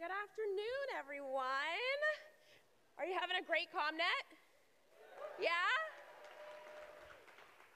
[0.00, 2.00] Good afternoon, everyone.
[2.96, 4.32] Are you having a great ComNet?
[5.36, 5.52] Yeah?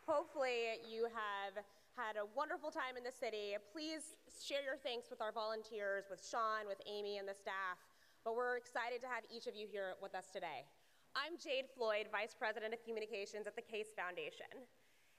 [0.09, 1.61] Hopefully, you have
[1.93, 3.61] had a wonderful time in the city.
[3.69, 7.77] Please share your thanks with our volunteers, with Sean, with Amy, and the staff.
[8.25, 10.65] But we're excited to have each of you here with us today.
[11.13, 14.65] I'm Jade Floyd, Vice President of Communications at the Case Foundation.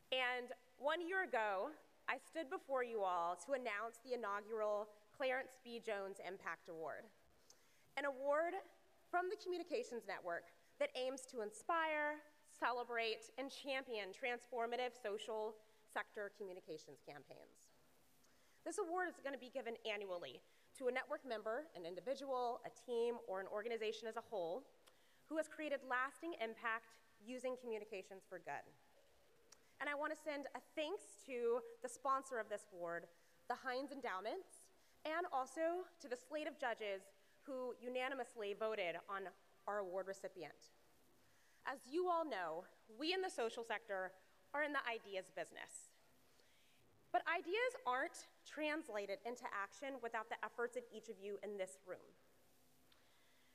[0.10, 1.70] And one year ago,
[2.10, 5.80] I stood before you all to announce the inaugural Clarence B.
[5.80, 7.08] Jones Impact Award,
[7.96, 8.52] an award
[9.08, 12.20] from the Communications Network that aims to inspire,
[12.52, 15.56] celebrate, and champion transformative social
[15.88, 17.72] sector communications campaigns.
[18.68, 20.44] This award is going to be given annually
[20.76, 24.68] to a network member, an individual, a team, or an organization as a whole
[25.32, 26.92] who has created lasting impact
[27.24, 28.68] using communications for good.
[29.80, 33.08] And I want to send a thanks to the sponsor of this award,
[33.48, 34.55] the Heinz Endowments,
[35.06, 37.06] and also to the slate of judges
[37.46, 39.30] who unanimously voted on
[39.70, 40.74] our award recipient.
[41.66, 42.66] As you all know,
[42.98, 44.12] we in the social sector
[44.54, 45.94] are in the ideas business.
[47.14, 51.78] But ideas aren't translated into action without the efforts of each of you in this
[51.86, 52.12] room.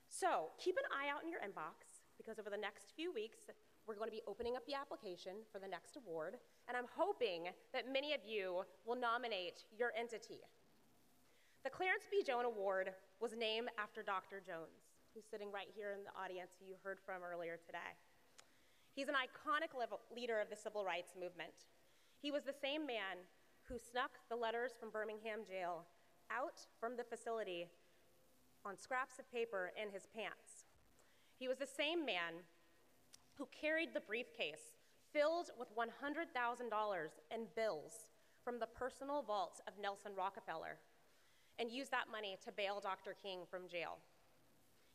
[0.08, 3.50] So keep an eye out in your inbox because over the next few weeks,
[3.86, 6.36] we're going to be opening up the application for the next award,
[6.68, 10.44] and I'm hoping that many of you will nominate your entity
[11.62, 12.22] the Clarence B.
[12.24, 14.40] Jones Award was named after Dr.
[14.40, 17.92] Jones, who's sitting right here in the audience who you heard from earlier today.
[18.96, 19.76] He's an iconic
[20.14, 21.68] leader of the civil rights movement.
[22.22, 23.28] He was the same man
[23.68, 25.84] who snuck the letters from Birmingham jail
[26.32, 27.68] out from the facility
[28.64, 30.64] on scraps of paper in his pants.
[31.38, 32.40] He was the same man
[33.36, 34.76] who carried the briefcase
[35.12, 36.28] filled with $100,000
[37.30, 38.08] in bills
[38.44, 40.78] from the personal vaults of Nelson Rockefeller
[41.60, 43.14] and use that money to bail Dr.
[43.22, 44.00] King from jail.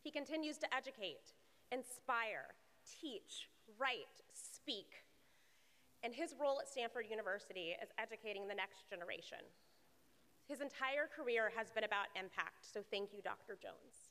[0.01, 1.37] He continues to educate,
[1.71, 5.05] inspire, teach, write, speak.
[6.01, 9.45] And his role at Stanford University is educating the next generation.
[10.49, 13.57] His entire career has been about impact, so thank you, Dr.
[13.61, 14.04] Jones.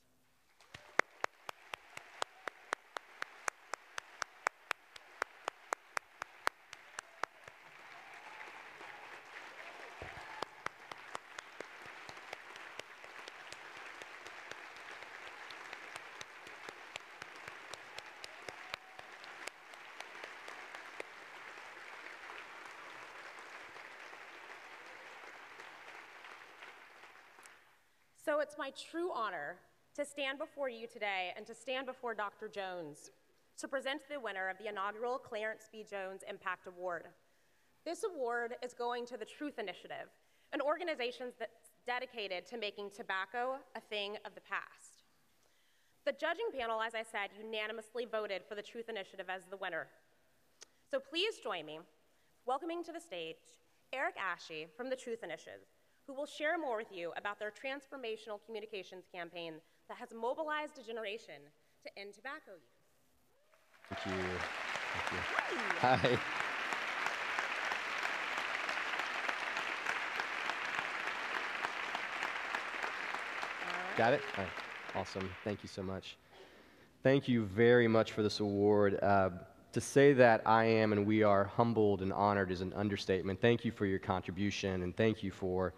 [28.35, 29.55] So it's my true honor
[29.95, 32.49] to stand before you today and to stand before Dr.
[32.49, 33.11] Jones
[33.57, 35.85] to present the winner of the inaugural Clarence B.
[35.89, 37.05] Jones Impact Award.
[37.85, 40.11] This award is going to the Truth Initiative,
[40.51, 45.05] an organization that's dedicated to making tobacco a thing of the past.
[46.03, 49.87] The judging panel, as I said, unanimously voted for the Truth Initiative as the winner.
[50.91, 51.79] So please join me
[52.45, 53.37] welcoming to the stage
[53.93, 55.61] Eric Asche from the Truth Initiative,
[56.07, 59.55] who will share more with you about their transformational communications campaign
[59.89, 61.35] that has mobilized a generation
[61.83, 62.85] to end tobacco use.
[63.89, 64.23] Thank you.
[64.93, 65.17] Thank you.
[65.81, 65.95] Hi.
[65.97, 66.17] Hi.
[73.97, 74.21] Got it?
[74.37, 74.53] All right.
[74.95, 75.29] Awesome.
[75.43, 76.17] Thank you so much.
[77.01, 78.99] Thank you very much for this award.
[79.01, 79.29] Uh,
[79.71, 83.41] to say that I am and we are humbled and honored is an understatement.
[83.41, 85.73] Thank you for your contribution and thank you for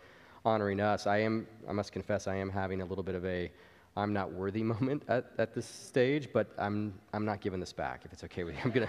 [0.48, 1.08] honoring us.
[1.08, 3.52] I am, I must confess, I am having a little bit of a
[3.98, 8.04] I'm not worthy moment at, at this stage, but I'm, I'm not giving this back
[8.06, 8.62] if it's okay with you.
[8.64, 8.88] I'm gonna,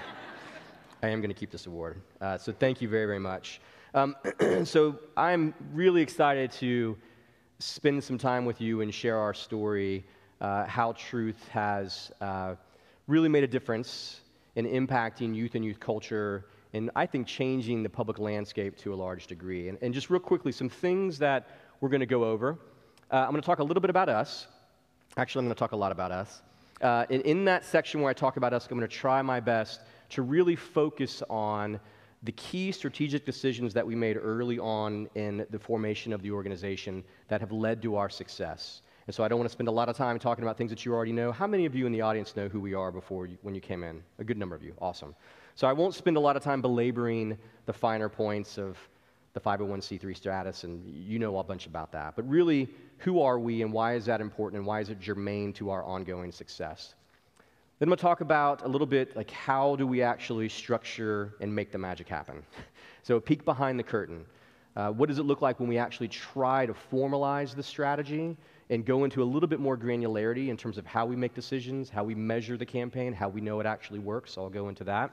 [1.03, 2.01] I am to keep this award.
[2.21, 3.61] Uh, so thank you very, very much.
[3.93, 4.15] Um,
[4.65, 6.97] so I'm really excited to
[7.59, 10.05] spend some time with you and share our story,
[10.41, 12.55] uh, how truth has uh,
[13.09, 14.21] really made a difference
[14.55, 18.97] in impacting youth and youth culture and I think changing the public landscape to a
[18.97, 19.69] large degree.
[19.69, 21.49] And, and just real quickly, some things that
[21.81, 22.59] we're going to go over.
[23.11, 24.47] Uh, I'm going to talk a little bit about us.
[25.17, 26.43] Actually, I'm going to talk a lot about us.
[26.81, 29.41] Uh, and in that section where I talk about us, I'm going to try my
[29.41, 29.81] best
[30.11, 31.81] to really focus on
[32.23, 37.05] the key strategic decisions that we made early on in the formation of the organization
[37.29, 38.83] that have led to our success.
[39.07, 40.85] And so I don't want to spend a lot of time talking about things that
[40.85, 41.33] you already know.
[41.33, 43.61] How many of you in the audience know who we are before you, when you
[43.61, 44.03] came in?
[44.19, 44.75] A good number of you.
[44.81, 45.15] Awesome.
[45.59, 48.79] So I won't spend a lot of time belaboring the finer points of
[49.33, 52.15] the 501c3 status, and you know a bunch about that.
[52.15, 52.69] But really,
[52.99, 55.83] who are we and why is that important and why is it germane to our
[55.83, 56.95] ongoing success?
[57.81, 61.53] Then I'm to talk about a little bit like how do we actually structure and
[61.53, 62.45] make the magic happen.
[63.03, 64.27] so a peek behind the curtain.
[64.77, 68.37] Uh, what does it look like when we actually try to formalize the strategy
[68.71, 71.91] and go into a little bit more granularity in terms of how we make decisions,
[71.91, 74.39] how we measure the campaign, how we know it actually works.
[74.39, 75.11] I'll go into that.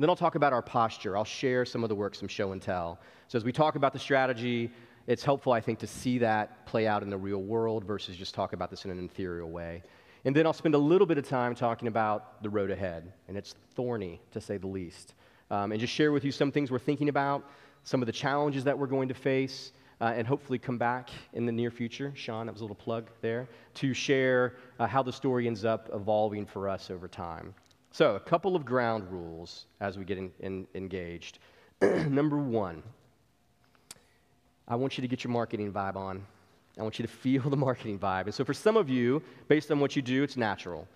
[0.00, 1.14] Then I'll talk about our posture.
[1.14, 2.98] I'll share some of the work, some show and tell.
[3.28, 4.70] So as we talk about the strategy,
[5.06, 8.34] it's helpful, I think, to see that play out in the real world versus just
[8.34, 9.82] talk about this in an ethereal way.
[10.24, 13.36] And then I'll spend a little bit of time talking about the road ahead, and
[13.36, 15.12] it's thorny, to say the least.
[15.50, 17.44] Um, and just share with you some things we're thinking about,
[17.84, 21.44] some of the challenges that we're going to face, uh, and hopefully come back in
[21.44, 22.10] the near future.
[22.14, 25.90] Sean, that was a little plug there, to share uh, how the story ends up
[25.92, 27.52] evolving for us over time.
[27.92, 31.40] So, a couple of ground rules as we get in, in, engaged.
[31.82, 32.84] Number one,
[34.68, 36.24] I want you to get your marketing vibe on.
[36.78, 38.26] I want you to feel the marketing vibe.
[38.26, 40.86] And so, for some of you, based on what you do, it's natural.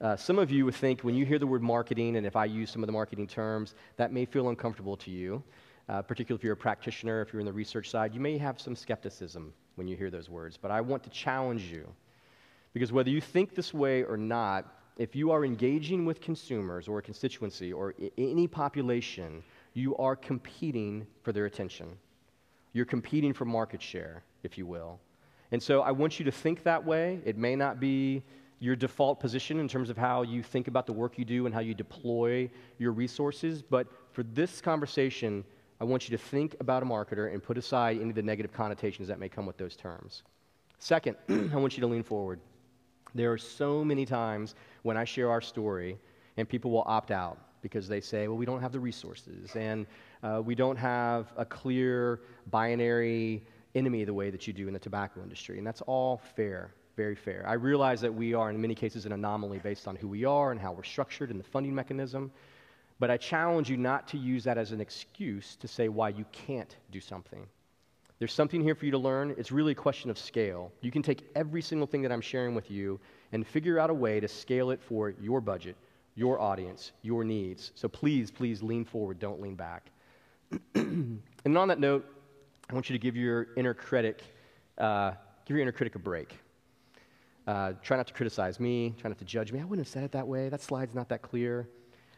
[0.00, 2.44] Uh, some of you would think when you hear the word marketing, and if I
[2.44, 5.42] use some of the marketing terms, that may feel uncomfortable to you,
[5.88, 8.14] uh, particularly if you're a practitioner, if you're in the research side.
[8.14, 10.56] You may have some skepticism when you hear those words.
[10.56, 11.88] But I want to challenge you.
[12.74, 16.98] Because whether you think this way or not, if you are engaging with consumers or
[16.98, 19.42] a constituency or I- any population,
[19.72, 21.96] you are competing for their attention.
[22.72, 24.98] You're competing for market share, if you will.
[25.52, 27.20] And so I want you to think that way.
[27.24, 28.22] It may not be
[28.60, 31.54] your default position in terms of how you think about the work you do and
[31.54, 35.44] how you deploy your resources, but for this conversation,
[35.80, 38.52] I want you to think about a marketer and put aside any of the negative
[38.52, 40.24] connotations that may come with those terms.
[40.80, 42.40] Second, I want you to lean forward.
[43.14, 44.54] There are so many times
[44.88, 45.98] when I share our story
[46.38, 49.86] and people will opt out because they say, well, we don't have the resources and
[50.22, 52.20] uh, we don't have a clear
[52.50, 53.44] binary
[53.74, 55.58] enemy the way that you do in the tobacco industry.
[55.58, 57.44] And that's all fair, very fair.
[57.46, 60.52] I realize that we are, in many cases, an anomaly based on who we are
[60.52, 62.32] and how we're structured and the funding mechanism.
[62.98, 66.24] But I challenge you not to use that as an excuse to say why you
[66.32, 67.46] can't do something.
[68.20, 69.34] There's something here for you to learn.
[69.36, 70.72] It's really a question of scale.
[70.80, 72.98] You can take every single thing that I'm sharing with you
[73.32, 75.76] and figure out a way to scale it for your budget,
[76.14, 77.72] your audience, your needs.
[77.74, 79.90] So please, please lean forward, don't lean back.
[80.74, 82.06] and on that note,
[82.70, 84.22] I want you to give your inner critic,
[84.78, 85.12] uh,
[85.44, 86.36] give your inner critic a break.
[87.46, 88.94] Uh, try not to criticize me.
[89.00, 89.60] Try not to judge me.
[89.60, 90.50] I wouldn't have said it that way.
[90.50, 91.66] That slide's not that clear.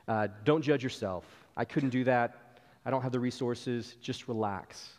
[0.08, 1.24] Uh, don't judge yourself.
[1.56, 2.62] I couldn't do that.
[2.84, 3.94] I don't have the resources.
[4.00, 4.98] Just relax.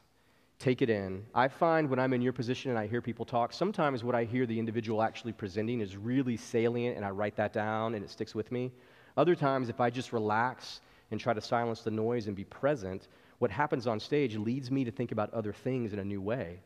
[0.62, 1.25] Take it in.
[1.34, 4.25] I find when I'm in your position and I hear people talk, sometimes what I
[4.25, 8.12] hear the individual actually presenting is really salient and I write that down and it
[8.12, 8.72] sticks with me.
[9.18, 13.08] Other times, if I just relax and try to silence the noise and be present,
[13.40, 16.60] what happens on stage leads me to think about other things in a new way.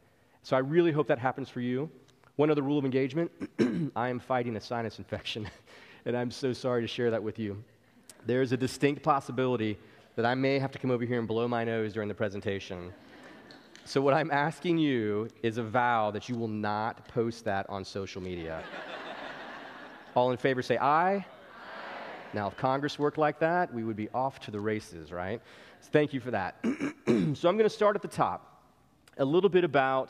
[0.43, 1.89] So I really hope that happens for you.
[2.35, 3.31] One other rule of engagement
[3.95, 5.49] I am fighting a sinus infection,
[6.05, 7.63] and I'm so sorry to share that with you.
[8.25, 9.77] There's a distinct possibility
[10.17, 12.91] that I may have to come over here and blow my nose during the presentation.
[13.87, 17.85] So, what I'm asking you is a vow that you will not post that on
[17.85, 18.63] social media.
[20.15, 21.17] All in favor say aye.
[21.17, 21.25] aye.
[22.33, 25.39] Now, if Congress worked like that, we would be off to the races, right?
[25.81, 26.55] So thank you for that.
[26.63, 26.67] so
[27.07, 28.63] I'm going to start at the top.
[29.19, 30.09] A little bit about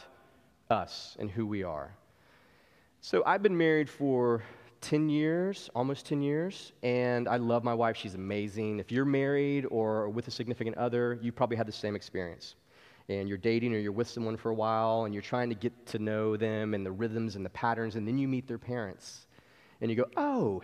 [0.69, 1.93] us and who we are.
[3.01, 4.41] So I've been married for
[4.79, 7.97] 10 years, almost 10 years, and I love my wife.
[7.97, 8.79] She's amazing.
[8.79, 12.55] If you're married or with a significant other, you probably had the same experience.
[13.07, 15.85] And you're dating or you're with someone for a while and you're trying to get
[15.87, 19.27] to know them and the rhythms and the patterns, and then you meet their parents.
[19.81, 20.61] And you go, oh,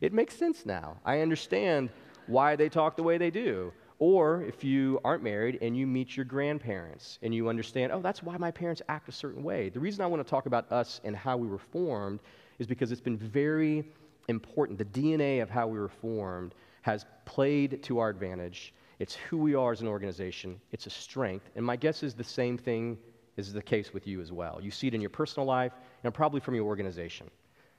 [0.00, 0.96] it makes sense now.
[1.04, 1.90] I understand
[2.26, 3.72] why they talk the way they do.
[3.98, 8.22] Or if you aren't married and you meet your grandparents and you understand, oh, that's
[8.22, 9.68] why my parents act a certain way.
[9.68, 12.20] The reason I want to talk about us and how we were formed
[12.58, 13.84] is because it's been very
[14.28, 14.78] important.
[14.78, 18.74] The DNA of how we were formed has played to our advantage.
[18.98, 21.50] It's who we are as an organization, it's a strength.
[21.56, 22.98] And my guess is the same thing
[23.36, 24.60] is the case with you as well.
[24.62, 25.72] You see it in your personal life
[26.04, 27.30] and probably from your organization.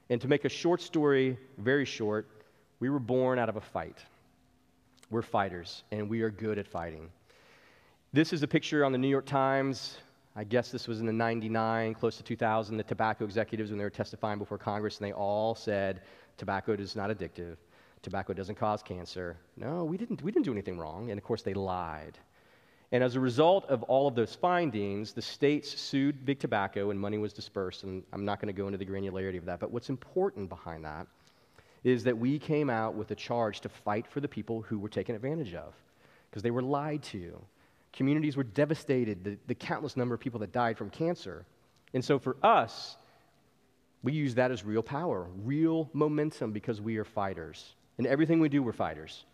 [0.10, 2.28] And to make a short story very short,
[2.80, 3.98] we were born out of a fight.
[5.10, 7.10] We're fighters, and we are good at fighting.
[8.12, 9.98] This is a picture on the New York Times.
[10.36, 13.84] I guess this was in the 99, close to 2000, the tobacco executives when they
[13.84, 16.02] were testifying before Congress, and they all said
[16.38, 17.56] tobacco is not addictive.
[18.06, 19.38] Tobacco doesn't cause cancer.
[19.58, 21.10] No, we didn't, we didn't do anything wrong.
[21.12, 22.18] And of course, they lied.
[22.92, 27.00] And as a result of all of those findings, the states sued Big Tobacco and
[27.00, 27.84] money was dispersed.
[27.84, 29.60] And I'm not going to go into the granularity of that.
[29.60, 31.08] But what's important behind that
[31.84, 34.90] is that we came out with a charge to fight for the people who were
[34.90, 35.74] taken advantage of
[36.30, 37.42] because they were lied to.
[37.92, 41.46] Communities were devastated, the, the countless number of people that died from cancer.
[41.94, 42.98] And so for us,
[44.04, 47.76] we use that as real power, real momentum because we are fighters.
[47.98, 49.26] And everything we do, we're fighters.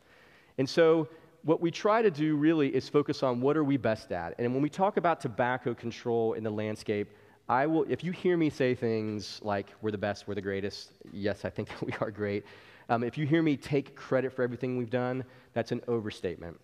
[0.58, 1.08] And so
[1.44, 4.36] what we try to do really is focus on what are we best at.
[4.38, 7.10] And when we talk about tobacco control in the landscape,
[7.50, 10.92] I will, if you hear me say things like, we're the best, we're the greatest,
[11.12, 12.46] yes, I think that we are great.
[12.90, 16.60] Um, if you hear me take credit for everything we've done, that's an overstatement.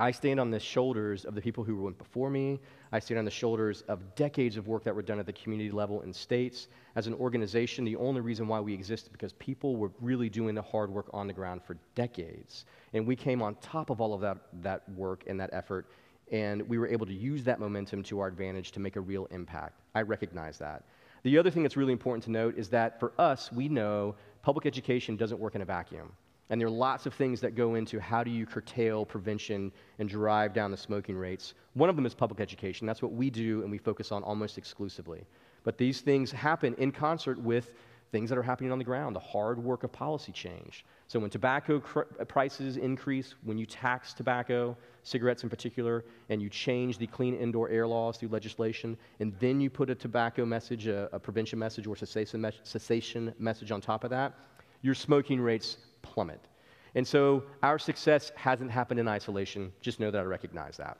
[0.00, 2.58] I stand on the shoulders of the people who went before me.
[2.90, 5.70] I stand on the shoulders of decades of work that were done at the community
[5.70, 6.68] level in states.
[6.96, 10.54] As an organization, the only reason why we exist is because people were really doing
[10.54, 12.64] the hard work on the ground for decades.
[12.94, 15.90] And we came on top of all of that, that work and that effort,
[16.32, 19.26] and we were able to use that momentum to our advantage to make a real
[19.26, 19.82] impact.
[19.94, 20.84] I recognize that.
[21.24, 24.64] The other thing that's really important to note is that for us, we know public
[24.64, 26.12] education doesn't work in a vacuum.
[26.50, 30.08] And there are lots of things that go into how do you curtail prevention and
[30.08, 31.54] drive down the smoking rates.
[31.74, 32.86] One of them is public education.
[32.86, 35.24] That's what we do and we focus on almost exclusively.
[35.62, 37.72] But these things happen in concert with
[38.10, 40.84] things that are happening on the ground, the hard work of policy change.
[41.06, 46.48] So when tobacco cr- prices increase, when you tax tobacco, cigarettes in particular, and you
[46.48, 50.88] change the clean indoor air laws through legislation, and then you put a tobacco message,
[50.88, 54.34] a, a prevention message, or cessation, me- cessation message on top of that,
[54.82, 56.40] your smoking rates plummet.
[56.94, 59.72] And so our success hasn't happened in isolation.
[59.80, 60.98] Just know that I recognize that.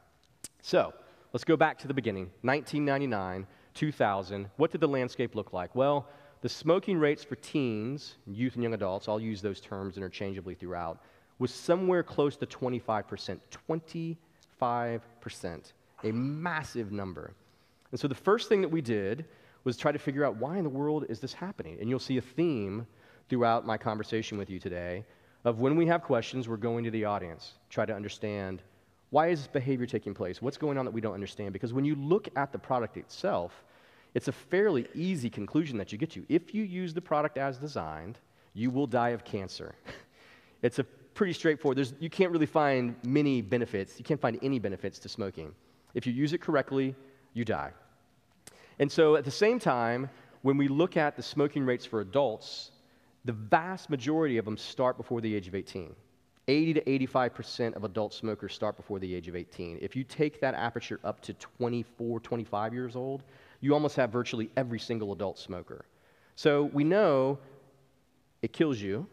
[0.62, 0.92] So
[1.32, 4.50] let's go back to the beginning 1999, 2000.
[4.56, 5.74] What did the landscape look like?
[5.74, 6.08] Well,
[6.42, 11.02] the smoking rates for teens, youth, and young adults, I'll use those terms interchangeably throughout,
[11.38, 13.40] was somewhere close to 25%.
[14.60, 15.72] 25%.
[16.04, 17.34] A massive number.
[17.90, 19.26] And so the first thing that we did
[19.64, 21.76] was try to figure out why in the world is this happening?
[21.80, 22.86] And you'll see a theme
[23.30, 25.04] throughout my conversation with you today
[25.44, 28.62] of when we have questions, we're going to the audience, try to understand
[29.08, 30.42] why is this behavior taking place?
[30.42, 31.52] What's going on that we don't understand?
[31.52, 33.64] Because when you look at the product itself,
[34.14, 36.24] it's a fairly easy conclusion that you get to.
[36.28, 38.18] If you use the product as designed,
[38.54, 39.74] you will die of cancer.
[40.62, 41.78] it's a pretty straightforward.
[41.78, 43.98] There's, you can't really find many benefits.
[43.98, 45.54] You can't find any benefits to smoking.
[45.94, 46.94] If you use it correctly,
[47.34, 47.72] you die.
[48.78, 50.08] And so at the same time,
[50.42, 52.70] when we look at the smoking rates for adults,
[53.24, 55.94] the vast majority of them start before the age of 18.
[56.48, 59.78] 80 to 85% of adult smokers start before the age of 18.
[59.80, 63.22] If you take that aperture up to 24, 25 years old,
[63.60, 65.84] you almost have virtually every single adult smoker.
[66.34, 67.38] So we know
[68.42, 69.06] it kills you.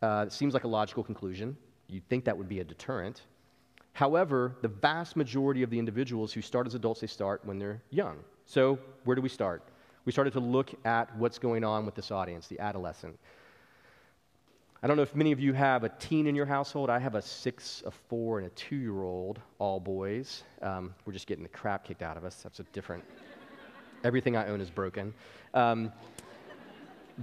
[0.00, 1.56] Uh, it seems like a logical conclusion.
[1.88, 3.22] You'd think that would be a deterrent.
[3.92, 7.82] However, the vast majority of the individuals who start as adults, they start when they're
[7.90, 8.18] young.
[8.46, 9.62] So where do we start?
[10.04, 13.18] We started to look at what's going on with this audience, the adolescent.
[14.82, 16.88] I don't know if many of you have a teen in your household.
[16.88, 20.44] I have a six, a four, and a two year old, all boys.
[20.62, 22.42] Um, we're just getting the crap kicked out of us.
[22.42, 23.02] That's a different,
[24.04, 25.12] everything I own is broken.
[25.52, 25.92] Um,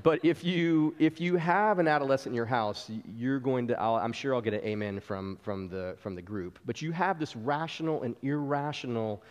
[0.03, 4.03] but if you, if you have an adolescent in your house, you're going to, i
[4.03, 6.59] am sure I'll get an amen from, from, the, from the group.
[6.65, 9.23] But you have this rational and irrational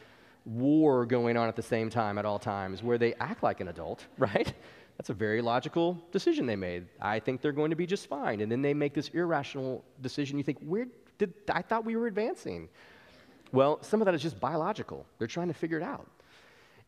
[0.44, 3.68] war going on at the same time at all times where they act like an
[3.68, 4.52] adult, right?
[4.96, 6.86] That's a very logical decision they made.
[7.00, 8.40] I think they're going to be just fine.
[8.40, 10.38] And then they make this irrational decision.
[10.38, 10.86] You think, where
[11.18, 12.68] did I thought we were advancing?
[13.52, 15.06] Well, some of that is just biological.
[15.18, 16.08] They're trying to figure it out.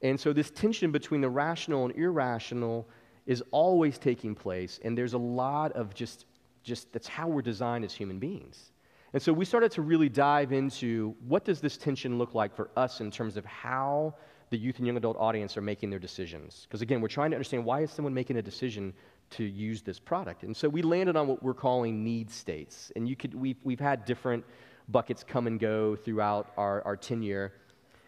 [0.02, 2.88] And so this tension between the rational and irrational
[3.26, 4.78] is always taking place.
[4.84, 6.26] And there's a lot of just,
[6.62, 8.70] just that's how we're designed as human beings.
[9.16, 12.68] And so we started to really dive into what does this tension look like for
[12.76, 14.14] us in terms of how
[14.50, 16.66] the youth and young adult audience are making their decisions.
[16.68, 18.92] Because again, we're trying to understand why is someone making a decision
[19.30, 20.42] to use this product.
[20.42, 22.92] And so we landed on what we're calling need states.
[22.94, 24.44] And you could, we've, we've had different
[24.90, 27.54] buckets come and go throughout our, our tenure.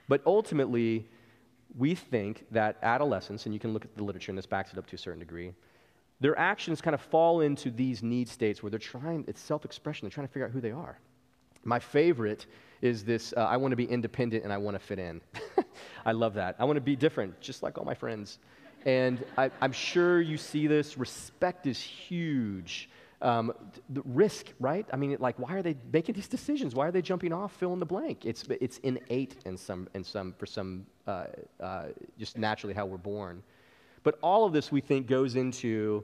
[0.08, 1.08] But ultimately,
[1.74, 4.78] we think that adolescents, and you can look at the literature and this backs it
[4.78, 5.54] up to a certain degree,
[6.20, 10.06] their actions kind of fall into these need states where they're trying, it's self expression,
[10.06, 10.98] they're trying to figure out who they are.
[11.64, 12.46] My favorite
[12.82, 15.20] is this uh, I want to be independent and I want to fit in.
[16.06, 16.56] I love that.
[16.58, 18.38] I want to be different, just like all my friends.
[18.84, 20.96] And I, am sure you see this.
[20.96, 22.88] Respect is huge.
[23.20, 23.52] Um,
[23.90, 24.86] the risk, right?
[24.92, 26.74] I mean, like, why are they making these decisions?
[26.74, 27.52] Why are they jumping off?
[27.56, 28.24] Fill in the blank.
[28.24, 31.24] It's, it's innate in some, in some, for some, uh,
[31.60, 33.42] uh, just naturally how we're born.
[34.08, 36.02] But all of this, we think, goes into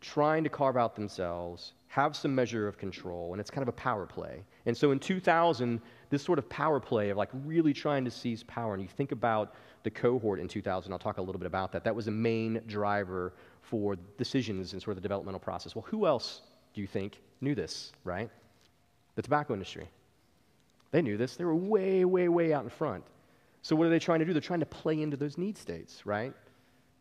[0.00, 3.76] trying to carve out themselves, have some measure of control, and it's kind of a
[3.76, 4.42] power play.
[4.64, 8.42] And so in 2000, this sort of power play of like really trying to seize
[8.44, 11.70] power, and you think about the cohort in 2000, I'll talk a little bit about
[11.72, 11.84] that.
[11.84, 15.74] That was a main driver for decisions in sort of the developmental process.
[15.74, 16.40] Well, who else
[16.72, 18.30] do you think knew this, right?
[19.16, 19.90] The tobacco industry.
[20.92, 21.36] They knew this.
[21.36, 23.04] They were way, way, way out in front.
[23.60, 24.32] So what are they trying to do?
[24.32, 26.32] They're trying to play into those need states, right?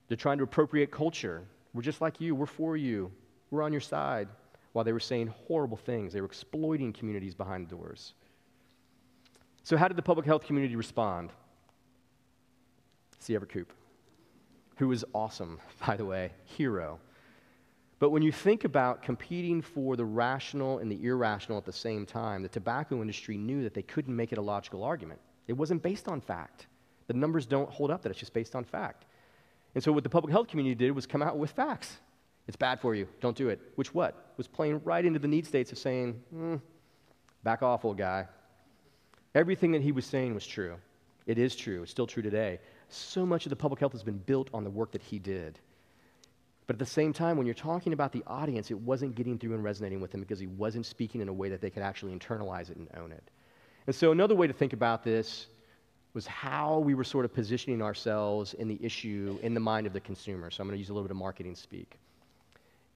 [0.07, 1.43] They're trying to appropriate culture.
[1.73, 2.35] We're just like you.
[2.35, 3.11] We're for you.
[3.51, 4.27] We're on your side.
[4.73, 8.13] While they were saying horrible things, they were exploiting communities behind doors.
[9.63, 11.31] So, how did the public health community respond?
[13.19, 13.35] C.
[13.35, 13.71] Everett Koop,
[14.77, 16.99] who was awesome, by the way, hero.
[17.99, 22.05] But when you think about competing for the rational and the irrational at the same
[22.05, 25.21] time, the tobacco industry knew that they couldn't make it a logical argument.
[25.47, 26.67] It wasn't based on fact.
[27.07, 29.05] The numbers don't hold up that it's just based on fact.
[29.75, 31.97] And so what the public health community did was come out with facts.
[32.47, 33.07] It's bad for you.
[33.21, 33.59] Don't do it.
[33.75, 34.33] Which what?
[34.37, 36.61] Was playing right into the need states of saying, mm,
[37.43, 38.27] back off, old guy.
[39.33, 40.75] Everything that he was saying was true.
[41.25, 41.83] It is true.
[41.83, 42.59] It's still true today.
[42.89, 45.57] So much of the public health has been built on the work that he did.
[46.67, 49.53] But at the same time, when you're talking about the audience, it wasn't getting through
[49.53, 52.17] and resonating with them because he wasn't speaking in a way that they could actually
[52.17, 53.23] internalize it and own it.
[53.87, 55.47] And so, another way to think about this
[56.13, 59.93] was how we were sort of positioning ourselves in the issue in the mind of
[59.93, 60.51] the consumer.
[60.51, 61.97] So, I'm going to use a little bit of marketing speak.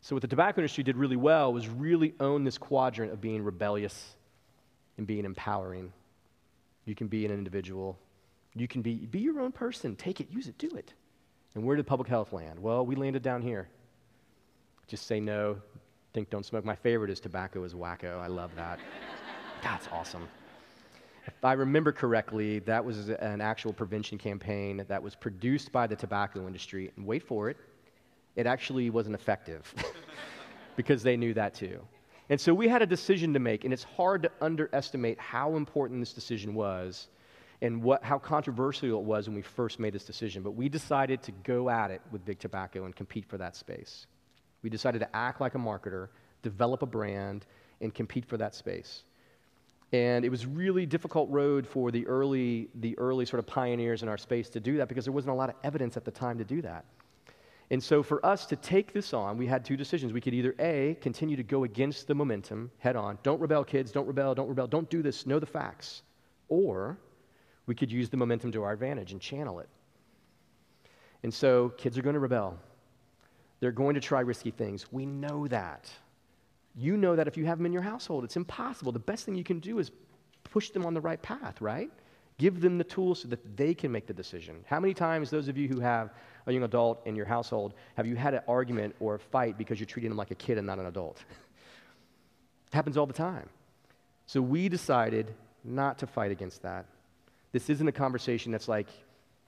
[0.02, 3.44] So, what the tobacco industry did really well was really own this quadrant of being
[3.44, 4.16] rebellious
[4.98, 5.92] and being empowering.
[6.86, 7.98] You can be an individual,
[8.56, 9.96] you can be, be your own person.
[9.96, 10.94] Take it, use it, do it.
[11.56, 12.60] And where did public health land?
[12.60, 13.68] Well, we landed down here.
[14.88, 15.58] Just say no,
[16.14, 16.66] think, don't smoke.
[16.66, 18.20] My favorite is tobacco is wacko.
[18.20, 18.80] I love that.
[19.62, 20.28] That's awesome.
[21.28, 25.96] If I remember correctly, that was an actual prevention campaign that was produced by the
[25.96, 26.92] tobacco industry.
[26.96, 27.58] And wait for it,
[28.36, 29.74] it actually wasn't effective
[30.76, 31.80] because they knew that too.
[32.30, 36.02] And so we had a decision to make, and it's hard to underestimate how important
[36.02, 37.08] this decision was
[37.62, 40.44] and what, how controversial it was when we first made this decision.
[40.44, 44.08] But we decided to go at it with Big Tobacco and compete for that space.
[44.62, 46.10] We decided to act like a marketer,
[46.44, 47.46] develop a brand,
[47.82, 49.04] and compete for that space.
[49.94, 54.10] And it was really difficult road for the early, the early sort of pioneers in
[54.10, 56.38] our space to do that because there wasn't a lot of evidence at the time
[56.38, 56.86] to do that.
[57.70, 60.14] And so for us to take this on, we had two decisions.
[60.14, 63.18] We could either A, continue to go against the momentum head on.
[63.24, 63.92] Don't rebel, kids.
[63.92, 64.34] Don't rebel.
[64.36, 64.68] Don't rebel.
[64.68, 65.26] Don't do this.
[65.26, 66.04] Know the facts.
[66.48, 66.98] Or
[67.66, 69.68] we could use the momentum to our advantage and channel it.
[71.24, 72.58] And so kids are going to rebel.
[73.60, 74.92] They're going to try risky things.
[74.92, 75.90] We know that.
[76.78, 78.92] You know that if you have them in your household, it's impossible.
[78.92, 79.92] The best thing you can do is
[80.44, 81.92] push them on the right path, right?
[82.38, 84.64] Give them the tools so that they can make the decision.
[84.68, 86.12] How many times, those of you who have
[86.46, 89.80] a young adult in your household, have you had an argument or a fight because
[89.80, 91.18] you're treating them like a kid and not an adult?
[91.30, 93.50] it happens all the time.
[94.28, 96.86] So we decided not to fight against that.
[97.54, 98.88] This isn't a conversation that's like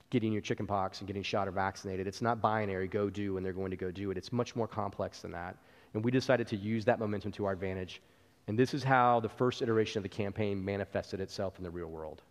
[0.10, 2.08] getting your chicken pox and getting shot or vaccinated.
[2.08, 4.18] It's not binary, go do, and they're going to go do it.
[4.18, 5.56] It's much more complex than that.
[5.93, 8.02] And we decided to use that momentum to our advantage.
[8.47, 11.88] And this is how the first iteration of the campaign manifested itself in the real
[11.88, 12.21] world.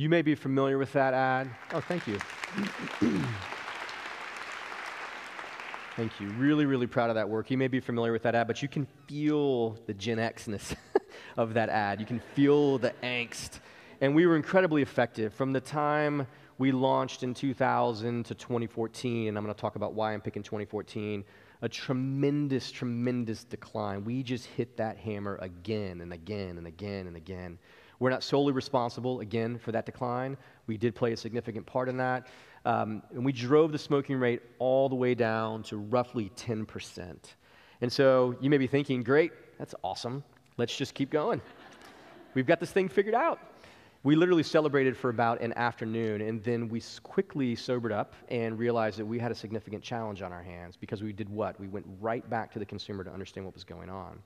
[0.00, 1.50] You may be familiar with that ad.
[1.74, 2.18] Oh, thank you.
[5.94, 6.28] thank you.
[6.38, 7.50] Really, really proud of that work.
[7.50, 10.74] You may be familiar with that ad, but you can feel the Gen Xness
[11.36, 12.00] of that ad.
[12.00, 13.60] You can feel the angst.
[14.00, 15.34] And we were incredibly effective.
[15.34, 19.92] From the time we launched in 2000 to 2014, and I'm going to talk about
[19.92, 21.22] why I'm picking 2014,
[21.60, 24.04] a tremendous, tremendous decline.
[24.06, 27.58] We just hit that hammer again and again and again and again.
[28.00, 30.36] We're not solely responsible, again, for that decline.
[30.66, 32.26] We did play a significant part in that.
[32.64, 37.16] Um, and we drove the smoking rate all the way down to roughly 10%.
[37.82, 40.24] And so you may be thinking, great, that's awesome.
[40.56, 41.40] Let's just keep going.
[42.34, 43.38] We've got this thing figured out.
[44.02, 48.98] We literally celebrated for about an afternoon, and then we quickly sobered up and realized
[48.98, 51.60] that we had a significant challenge on our hands because we did what?
[51.60, 54.22] We went right back to the consumer to understand what was going on.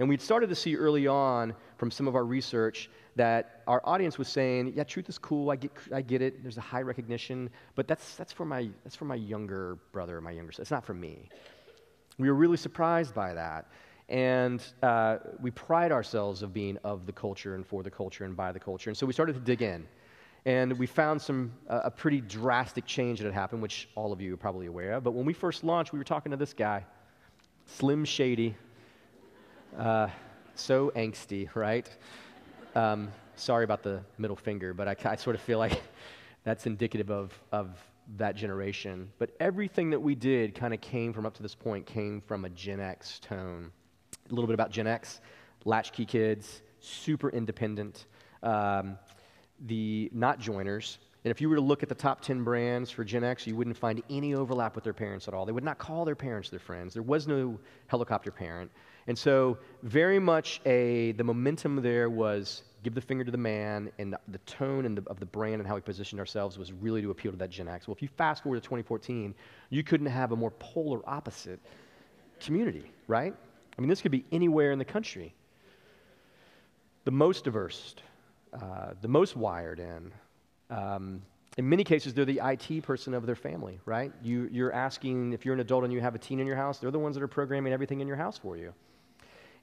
[0.00, 4.16] And we'd started to see early on from some of our research that our audience
[4.16, 7.50] was saying, yeah, truth is cool, I get, I get it, there's a high recognition,
[7.74, 10.86] but that's, that's, for my, that's for my younger brother, my younger sister, it's not
[10.86, 11.28] for me.
[12.16, 13.66] We were really surprised by that.
[14.08, 18.34] And uh, we pride ourselves of being of the culture and for the culture and
[18.34, 18.88] by the culture.
[18.88, 19.86] And so we started to dig in.
[20.46, 24.20] And we found some, uh, a pretty drastic change that had happened, which all of
[24.22, 25.04] you are probably aware of.
[25.04, 26.86] But when we first launched, we were talking to this guy,
[27.66, 28.56] Slim Shady,
[29.78, 30.08] uh,
[30.54, 31.88] so angsty, right?
[32.74, 35.82] Um, sorry about the middle finger, but I, I sort of feel like
[36.44, 37.70] that's indicative of, of
[38.16, 39.10] that generation.
[39.18, 42.44] But everything that we did kind of came from up to this point came from
[42.44, 43.70] a Gen X tone.
[44.30, 45.20] A little bit about Gen X,
[45.64, 48.06] latchkey kids, super independent,
[48.42, 48.98] um,
[49.66, 50.98] the not joiners.
[51.24, 53.54] And if you were to look at the top 10 brands for Gen X, you
[53.54, 55.44] wouldn't find any overlap with their parents at all.
[55.44, 56.94] They would not call their parents their friends.
[56.94, 58.70] There was no helicopter parent.
[59.06, 63.90] And so, very much a, the momentum there was give the finger to the man,
[63.98, 67.02] and the, tone and the, of the brand and how we positioned ourselves was really
[67.02, 67.86] to appeal to that Gen X.
[67.86, 69.34] Well, if you fast forward to 2014,
[69.68, 71.60] you couldn't have a more polar opposite
[72.40, 73.34] community, right?
[73.76, 75.34] I mean, this could be anywhere in the country.
[77.04, 77.94] The most diverse,
[78.54, 80.12] uh, the most wired in.
[80.70, 81.22] Um,
[81.58, 84.12] in many cases, they're the IT person of their family, right?
[84.22, 86.78] You, you're asking if you're an adult and you have a teen in your house,
[86.78, 88.72] they're the ones that are programming everything in your house for you.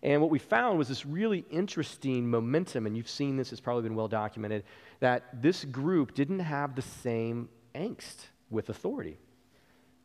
[0.04, 3.84] And what we found was this really interesting momentum, and you've seen this, it's probably
[3.84, 4.64] been well documented,
[5.00, 9.18] that this group didn't have the same angst with authority.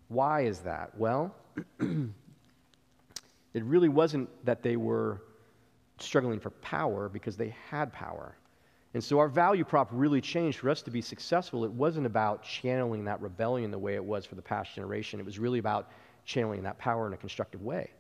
[0.09, 0.97] Why is that?
[0.97, 1.35] Well,
[1.81, 5.21] it really wasn't that they were
[5.99, 8.35] struggling for power because they had power.
[8.95, 11.65] And so our value prop really changed for us to be successful.
[11.65, 15.19] It wasn't about channeling that rebellion the way it was for the past generation.
[15.19, 15.91] It was really about
[16.25, 17.91] channeling that power in a constructive way.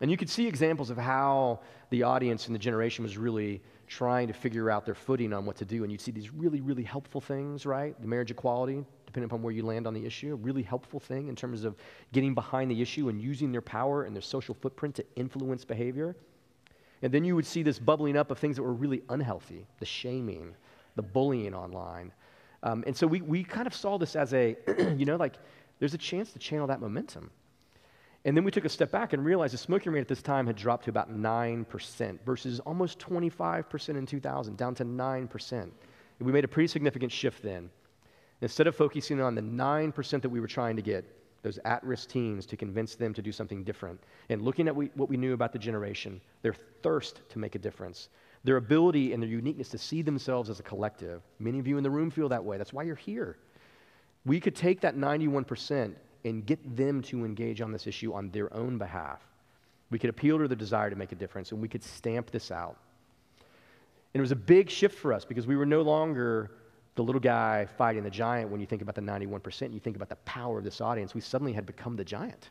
[0.00, 4.28] And you could see examples of how the audience and the generation was really trying
[4.28, 5.82] to figure out their footing on what to do.
[5.82, 8.00] And you'd see these really, really helpful things, right?
[8.00, 11.28] The marriage equality, depending upon where you land on the issue, a really helpful thing
[11.28, 11.76] in terms of
[12.12, 16.16] getting behind the issue and using their power and their social footprint to influence behavior.
[17.02, 19.86] And then you would see this bubbling up of things that were really unhealthy the
[19.86, 20.54] shaming,
[20.96, 22.12] the bullying online.
[22.62, 24.56] Um, and so we, we kind of saw this as a,
[24.96, 25.36] you know, like
[25.78, 27.30] there's a chance to channel that momentum.
[28.26, 30.46] And then we took a step back and realized the smoking rate at this time
[30.46, 35.52] had dropped to about 9% versus almost 25% in 2000, down to 9%.
[35.52, 35.72] And
[36.20, 37.70] we made a pretty significant shift then.
[38.42, 41.04] Instead of focusing on the 9% that we were trying to get,
[41.42, 44.90] those at risk teens, to convince them to do something different, and looking at we,
[44.94, 48.08] what we knew about the generation, their thirst to make a difference,
[48.44, 51.22] their ability and their uniqueness to see themselves as a collective.
[51.38, 52.58] Many of you in the room feel that way.
[52.58, 53.36] That's why you're here.
[54.24, 58.52] We could take that 91% and get them to engage on this issue on their
[58.54, 59.20] own behalf.
[59.90, 62.50] We could appeal to their desire to make a difference, and we could stamp this
[62.50, 62.76] out.
[64.12, 66.50] And it was a big shift for us because we were no longer
[66.96, 70.08] the little guy fighting the giant when you think about the 91%, you think about
[70.08, 71.14] the power of this audience.
[71.14, 72.50] We suddenly had become the giant.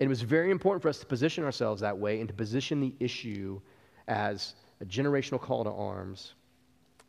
[0.00, 2.80] And it was very important for us to position ourselves that way and to position
[2.80, 3.60] the issue
[4.08, 6.34] as a generational call to arms,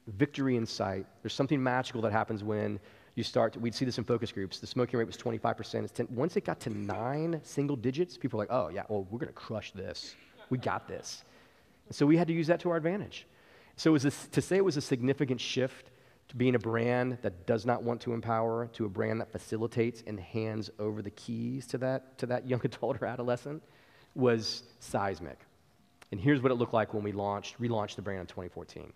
[0.08, 1.08] victory in sight.
[1.24, 2.80] There's something magical that happens when
[3.16, 4.60] you start, to, we'd see this in focus groups.
[4.60, 5.84] The smoking rate was 25%.
[5.84, 9.08] It's 10, once it got to nine single digits, people were like, oh, yeah, well,
[9.10, 10.16] we're going to crush this.
[10.50, 11.24] We got this.
[11.90, 13.26] So we had to use that to our advantage.
[13.78, 15.90] So it was a, to say it was a significant shift
[16.28, 20.04] to being a brand that does not want to empower to a brand that facilitates
[20.08, 23.62] and hands over the keys to that, to that young adult or adolescent
[24.16, 25.40] was seismic.
[26.12, 28.94] And here's what it looked like when we launched, relaunched the brand in 2014.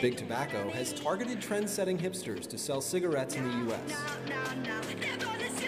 [0.00, 5.65] Big Tobacco has targeted trend setting hipsters to sell cigarettes in the U.S.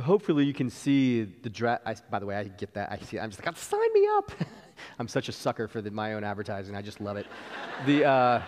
[0.00, 2.10] So hopefully you can see the draft.
[2.10, 2.90] By the way, I get that.
[2.90, 3.18] I see.
[3.18, 4.32] I'm just like, sign me up.
[4.98, 6.74] I'm such a sucker for the, my own advertising.
[6.74, 7.26] I just love it.
[7.84, 8.42] the uh,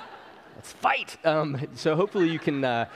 [0.56, 1.18] let's fight.
[1.22, 2.86] Um, so hopefully you can uh,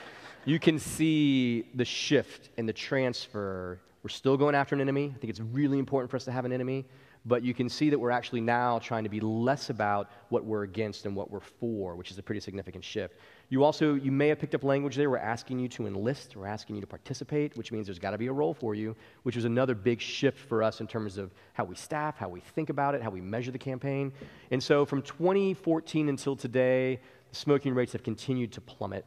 [0.43, 3.79] you can see the shift and the transfer.
[4.01, 5.13] We're still going after an enemy.
[5.15, 6.85] I think it's really important for us to have an enemy,
[7.27, 10.63] but you can see that we're actually now trying to be less about what we're
[10.63, 13.13] against and what we're for, which is a pretty significant shift.
[13.51, 15.09] You also, you may have picked up language there.
[15.09, 18.17] We're asking you to enlist, we're asking you to participate, which means there's got to
[18.17, 21.31] be a role for you, which was another big shift for us in terms of
[21.53, 24.13] how we staff, how we think about it, how we measure the campaign.
[24.51, 26.99] And so from 2014 until today,
[27.31, 29.03] smoking rates have continued to plummet.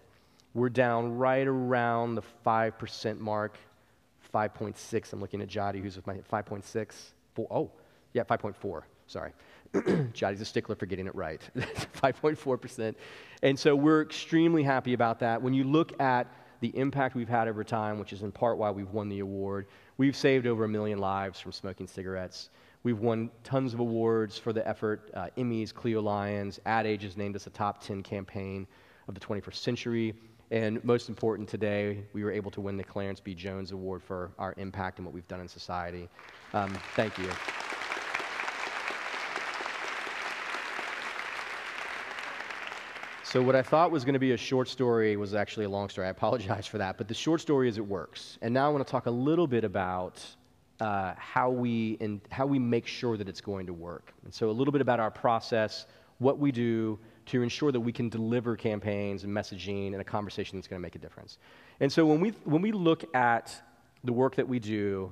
[0.54, 3.58] We're down right around the 5% mark,
[4.34, 5.12] 5.6.
[5.12, 6.92] I'm looking at Jody, who's with my 5.6.
[7.34, 7.70] Four, oh,
[8.12, 8.82] yeah, 5.4.
[9.06, 9.32] Sorry.
[10.12, 11.40] Jody's a stickler for getting it right.
[11.56, 12.94] 5.4%.
[13.42, 15.40] And so we're extremely happy about that.
[15.40, 16.26] When you look at
[16.60, 19.66] the impact we've had over time, which is in part why we've won the award,
[19.98, 22.50] we've saved over a million lives from smoking cigarettes.
[22.84, 25.10] We've won tons of awards for the effort.
[25.14, 28.66] Uh, Emmys, Clio Lions, Ad Age has named us a top 10 campaign
[29.08, 30.14] of the 21st century.
[30.50, 33.34] And most important today, we were able to win the Clarence B.
[33.34, 36.08] Jones Award for our impact and what we've done in society.
[36.52, 37.30] Um, thank you.
[43.32, 45.88] So, what I thought was going to be a short story was actually a long
[45.88, 46.06] story.
[46.06, 46.98] I apologize for that.
[46.98, 48.36] But the short story is it works.
[48.42, 50.22] And now I want to talk a little bit about
[50.80, 51.96] uh, how, we
[52.30, 54.12] how we make sure that it's going to work.
[54.26, 55.86] And so, a little bit about our process,
[56.18, 60.58] what we do to ensure that we can deliver campaigns and messaging and a conversation
[60.58, 61.38] that's going to make a difference.
[61.80, 63.58] And so, when we, when we look at
[64.04, 65.10] the work that we do,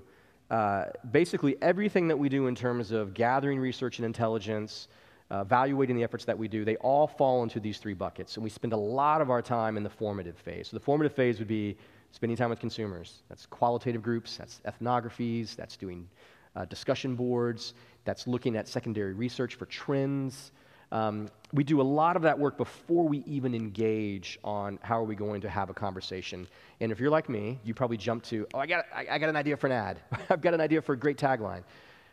[0.51, 4.89] uh, basically everything that we do in terms of gathering research and intelligence,
[5.31, 8.37] uh, evaluating the efforts that we do, they all fall into these three buckets.
[8.37, 10.69] And we spend a lot of our time in the formative phase.
[10.69, 11.77] So the formative phase would be
[12.11, 13.23] spending time with consumers.
[13.29, 16.09] That's qualitative groups, that's ethnographies, that's doing
[16.57, 20.51] uh, discussion boards, that's looking at secondary research for trends.
[20.91, 25.05] Um, we do a lot of that work before we even engage on how are
[25.05, 26.49] we going to have a conversation.
[26.81, 29.29] And if you're like me, you probably jump to, oh, I got, I, I got
[29.29, 30.01] an idea for an ad.
[30.31, 31.63] I've got an idea for a great tagline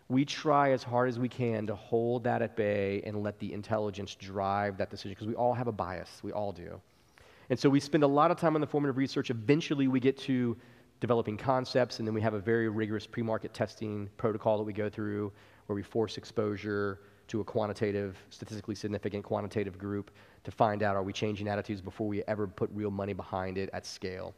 [0.10, 3.52] we try as hard as we can to hold that at bay and let the
[3.52, 6.22] intelligence drive that decision because we all have a bias.
[6.24, 6.80] We all do.
[7.50, 9.30] And so we spend a lot of time on the formative research.
[9.30, 10.58] Eventually, we get to
[11.00, 14.74] developing concepts, and then we have a very rigorous pre market testing protocol that we
[14.74, 15.32] go through
[15.65, 20.12] where we force exposure to a quantitative, statistically significant quantitative group
[20.46, 23.70] to find out are we changing attitudes before we ever put real money behind it
[23.74, 24.34] at scale.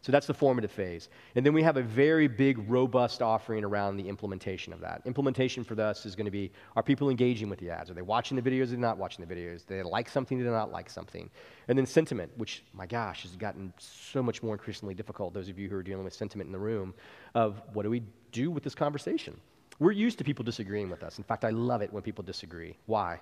[0.00, 1.08] So that's the formative phase.
[1.34, 5.02] And then we have a very big, robust offering around the implementation of that.
[5.04, 7.90] Implementation for us is going to be are people engaging with the ads?
[7.90, 8.64] Are they watching the videos?
[8.64, 9.66] Are they not watching the videos?
[9.66, 10.38] Do they like something?
[10.38, 11.28] Do they not like something?
[11.66, 15.58] And then sentiment, which, my gosh, has gotten so much more increasingly difficult, those of
[15.58, 16.94] you who are dealing with sentiment in the room,
[17.34, 19.38] of what do we do with this conversation?
[19.80, 21.18] We're used to people disagreeing with us.
[21.18, 22.76] In fact, I love it when people disagree.
[22.86, 23.20] Why?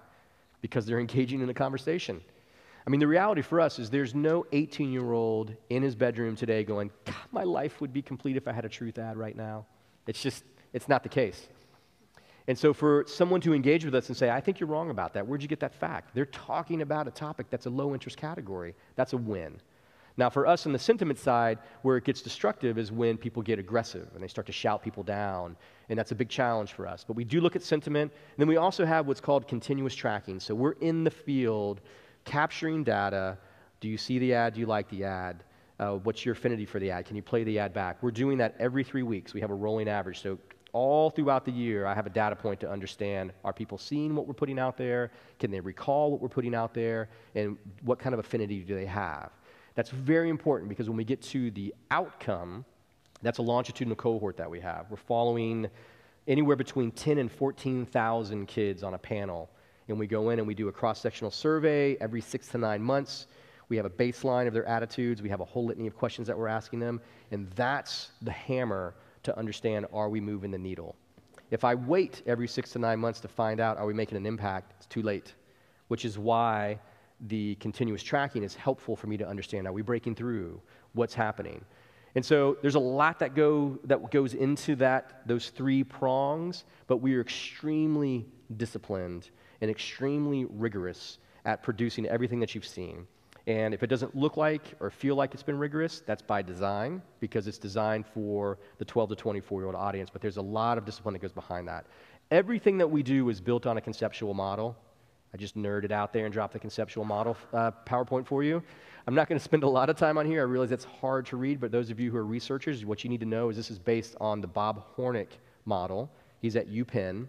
[0.61, 2.21] Because they're engaging in a conversation.
[2.87, 6.37] I mean, the reality for us is there's no 18 year old in his bedroom
[6.37, 6.91] today going,
[7.33, 9.67] my life would be complete if I had a truth ad right now.
[10.07, 11.49] It's just, it's not the case.
[12.49, 15.15] And so for someone to engage with us and say, I think you're wrong about
[15.15, 16.15] that, where'd you get that fact?
[16.15, 18.75] They're talking about a topic that's a low interest category.
[18.95, 19.61] That's a win.
[20.17, 23.59] Now, for us on the sentiment side, where it gets destructive is when people get
[23.59, 25.57] aggressive and they start to shout people down.
[25.89, 27.05] And that's a big challenge for us.
[27.07, 28.13] But we do look at sentiment.
[28.13, 30.41] And then we also have what's called continuous tracking.
[30.41, 31.81] So we're in the field
[32.27, 33.39] capturing data.
[33.81, 34.55] Do you see the ad?
[34.55, 35.45] Do you like the ad?
[35.79, 37.07] Uh, what's your affinity for the ad?
[37.07, 38.03] Can you play the ad back?
[38.03, 39.33] We're doing that every three weeks.
[39.33, 40.21] We have a rolling average.
[40.21, 40.39] So
[40.73, 44.27] all throughout the year, I have a data point to understand are people seeing what
[44.27, 45.11] we're putting out there?
[45.39, 47.09] Can they recall what we're putting out there?
[47.35, 49.31] And what kind of affinity do they have?
[49.75, 52.65] That's very important because when we get to the outcome,
[53.23, 54.87] that's a longitudinal cohort that we have.
[54.91, 55.69] We're following
[56.27, 59.51] anywhere between 10 and 14,000 kids on a panel
[59.89, 62.83] and we go in and we do a cross sectional survey every six to nine
[62.83, 63.27] months.
[63.69, 65.23] We have a baseline of their attitudes.
[65.23, 67.01] We have a whole litany of questions that we're asking them.
[67.31, 68.95] And that's the hammer
[69.25, 70.97] to understand are we moving the needle?
[71.51, 74.27] If I wait every six to nine months to find out are we making an
[74.27, 75.35] impact, it's too late,
[75.89, 76.79] which is why
[77.29, 80.61] the continuous tracking is helpful for me to understand are we breaking through?
[80.93, 81.65] What's happening?
[82.15, 86.99] And so there's a lot that, go, that goes into that, those three prongs, but
[86.99, 93.07] we are extremely disciplined and extremely rigorous at producing everything that you've seen.
[93.47, 97.01] And if it doesn't look like or feel like it's been rigorous, that's by design
[97.21, 100.79] because it's designed for the 12 to 24 year old audience, but there's a lot
[100.79, 101.87] of discipline that goes behind that.
[102.33, 104.77] Everything that we do is built on a conceptual model.
[105.33, 108.63] I just nerded out there and dropped the conceptual model uh, PowerPoint for you.
[109.07, 110.41] I'm not going to spend a lot of time on here.
[110.41, 113.11] I realize that's hard to read, but those of you who are researchers, what you
[113.11, 115.29] need to know is this is based on the Bob Hornik
[115.65, 116.11] model.
[116.41, 117.29] He's at UPenn.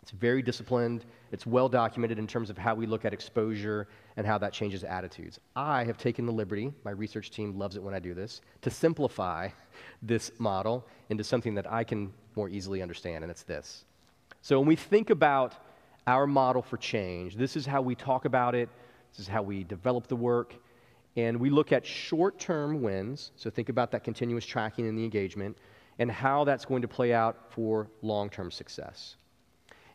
[0.00, 1.04] It's very disciplined.
[1.32, 4.82] It's well documented in terms of how we look at exposure and how that changes
[4.82, 5.38] attitudes.
[5.54, 8.70] I have taken the liberty, my research team loves it when I do this, to
[8.70, 9.48] simplify
[10.02, 13.84] this model into something that I can more easily understand, and it's this.
[14.42, 15.54] So when we think about
[16.06, 18.68] our model for change, this is how we talk about it,
[19.12, 20.54] this is how we develop the work,
[21.16, 23.32] and we look at short term wins.
[23.36, 25.58] So think about that continuous tracking and the engagement,
[25.98, 29.16] and how that's going to play out for long term success.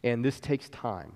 [0.03, 1.13] And this takes time.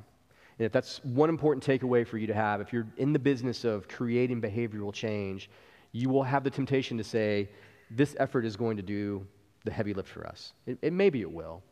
[0.60, 3.88] If that's one important takeaway for you to have, if you're in the business of
[3.88, 5.50] creating behavioral change,
[5.94, 7.50] you will have the temptation to say,
[7.90, 9.26] this effort is going to do
[9.64, 10.54] the heavy lift for us.
[10.68, 11.64] It, it maybe it will.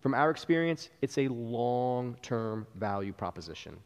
[0.00, 3.76] From our experience, it's a long term value proposition.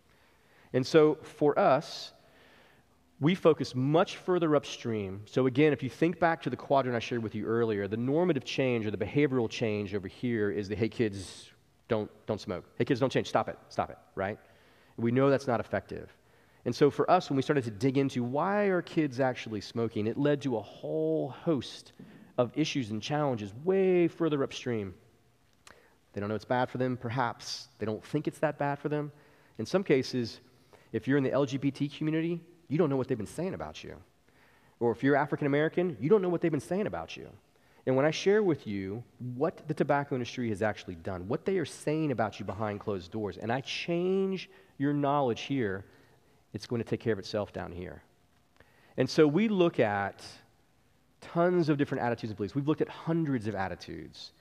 [0.74, 2.12] And so for us,
[3.20, 5.22] we focus much further upstream.
[5.26, 7.96] So, again, if you think back to the quadrant I shared with you earlier, the
[7.96, 11.51] normative change or the behavioral change over here is the hey, kids,
[11.92, 12.64] don't, don't smoke.
[12.78, 13.28] Hey, kids, don't change.
[13.28, 13.58] Stop it.
[13.68, 14.38] Stop it, right?
[14.96, 16.08] We know that's not effective.
[16.64, 20.06] And so, for us, when we started to dig into why are kids actually smoking,
[20.06, 21.92] it led to a whole host
[22.38, 24.94] of issues and challenges way further upstream.
[26.14, 27.68] They don't know it's bad for them, perhaps.
[27.78, 29.12] They don't think it's that bad for them.
[29.58, 30.40] In some cases,
[30.92, 33.96] if you're in the LGBT community, you don't know what they've been saying about you.
[34.80, 37.28] Or if you're African American, you don't know what they've been saying about you.
[37.86, 39.02] And when I share with you
[39.34, 43.10] what the tobacco industry has actually done, what they are saying about you behind closed
[43.10, 45.84] doors, and I change your knowledge here,
[46.52, 48.02] it's going to take care of itself down here.
[48.96, 50.24] And so we look at
[51.20, 52.54] tons of different attitudes and beliefs.
[52.54, 54.32] We've looked at hundreds of attitudes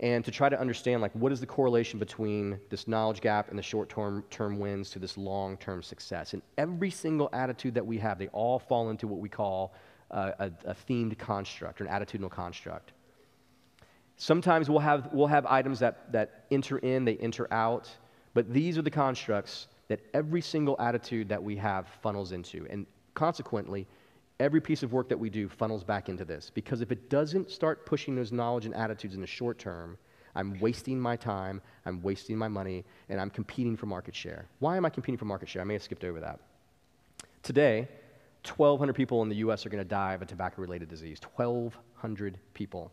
[0.00, 3.58] and to try to understand like what is the correlation between this knowledge gap and
[3.58, 8.18] the short-term term wins to this long-term success and every single attitude that we have
[8.18, 9.74] they all fall into what we call
[10.10, 12.92] a, a, themed construct or an attitudinal construct
[14.16, 17.88] sometimes we'll have, we'll have items that, that enter in they enter out
[18.34, 22.86] but these are the constructs that every single attitude that we have funnels into and
[23.14, 23.86] consequently
[24.40, 26.50] every piece of work that we do funnels back into this.
[26.52, 29.98] Because if it doesn't start pushing those knowledge and attitudes in the short term,
[30.34, 34.46] I'm wasting my time, I'm wasting my money, and I'm competing for market share.
[34.60, 35.62] Why am I competing for market share?
[35.62, 36.38] I may have skipped over that.
[37.42, 37.88] Today,
[38.44, 41.20] 1,200 people in the US are going to die of a tobacco related disease.
[41.34, 42.90] 1,200 people.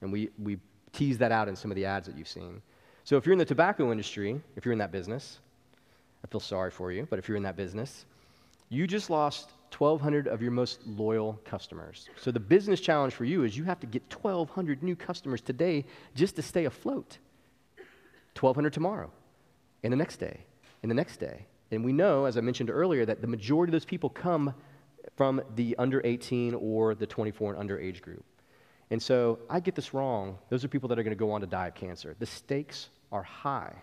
[0.00, 0.58] And we, we
[0.92, 2.60] tease that out in some of the ads that you've seen.
[3.04, 5.38] So if you're in the tobacco industry, if you're in that business,
[6.24, 8.04] I feel sorry for you, but if you're in that business,
[8.68, 12.08] you just lost 1,200 of your most loyal customers.
[12.20, 15.84] So the business challenge for you is you have to get 1,200 new customers today
[16.14, 17.18] just to stay afloat.
[18.38, 19.10] 1,200 tomorrow,
[19.82, 20.40] and the next day,
[20.82, 21.44] and the next day.
[21.70, 24.54] And we know, as I mentioned earlier, that the majority of those people come
[25.16, 28.24] from the under 18 or the 24 and under age group.
[28.90, 30.38] And so I get this wrong.
[30.48, 32.14] Those are people that are going to go on to die of cancer.
[32.18, 33.74] The stakes are high.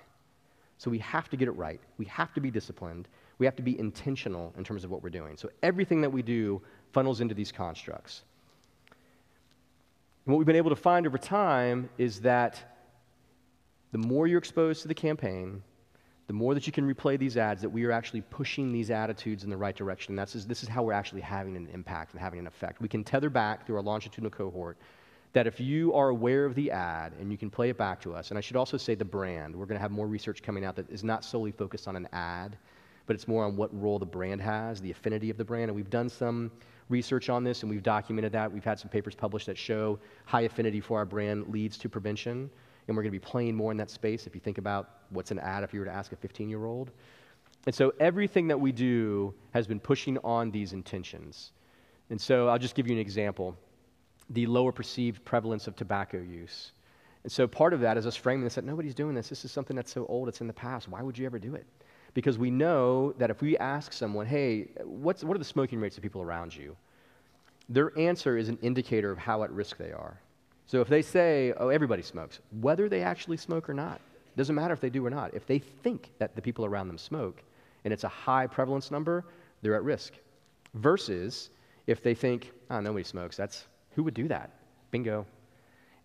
[0.77, 1.81] So we have to get it right.
[1.97, 3.07] We have to be disciplined
[3.39, 5.37] we have to be intentional in terms of what we're doing.
[5.37, 6.61] So everything that we do
[6.91, 8.23] funnels into these constructs.
[10.25, 12.77] And what we've been able to find over time is that
[13.93, 15.63] the more you're exposed to the campaign,
[16.29, 19.43] the more that you can replay these ads, that we are actually pushing these attitudes
[19.43, 20.15] in the right direction.
[20.15, 22.79] That's, this is how we're actually having an impact and having an effect.
[22.79, 24.77] We can tether back through our longitudinal cohort
[25.33, 28.13] that if you are aware of the ad and you can play it back to
[28.13, 30.63] us, and I should also say the brand, we're going to have more research coming
[30.63, 32.59] out that is not solely focused on an ad,
[33.07, 35.71] but it's more on what role the brand has, the affinity of the brand.
[35.71, 36.51] And we've done some
[36.89, 38.51] research on this and we've documented that.
[38.51, 42.51] We've had some papers published that show high affinity for our brand leads to prevention.
[42.89, 45.31] And we're going to be playing more in that space if you think about what's
[45.31, 46.91] an ad if you were to ask a 15 year old.
[47.65, 51.51] And so everything that we do has been pushing on these intentions.
[52.09, 53.55] And so I'll just give you an example
[54.31, 56.71] the lower perceived prevalence of tobacco use.
[57.23, 59.29] And so part of that is us framing this that nobody's doing this.
[59.29, 60.87] This is something that's so old, it's in the past.
[60.87, 61.65] Why would you ever do it?
[62.13, 65.97] because we know that if we ask someone, hey, what's, what are the smoking rates
[65.97, 66.75] of people around you?
[67.67, 70.19] Their answer is an indicator of how at risk they are.
[70.69, 74.01] So if they say, oh, everybody smokes, whether they actually smoke or not,
[74.37, 75.33] doesn't matter if they do or not.
[75.33, 77.41] If they think that the people around them smoke
[77.85, 79.25] and it's a high prevalence number,
[79.63, 80.13] they're at risk.
[80.75, 81.49] Versus
[81.87, 84.51] if they think, oh, nobody smokes, that's who would do that?
[84.91, 85.25] Bingo,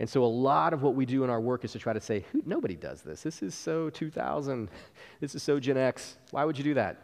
[0.01, 2.01] and so, a lot of what we do in our work is to try to
[2.01, 3.23] say, nobody does this.
[3.23, 4.69] This is so 2000.
[5.21, 6.17] This is so Gen X.
[6.31, 7.03] Why would you do that?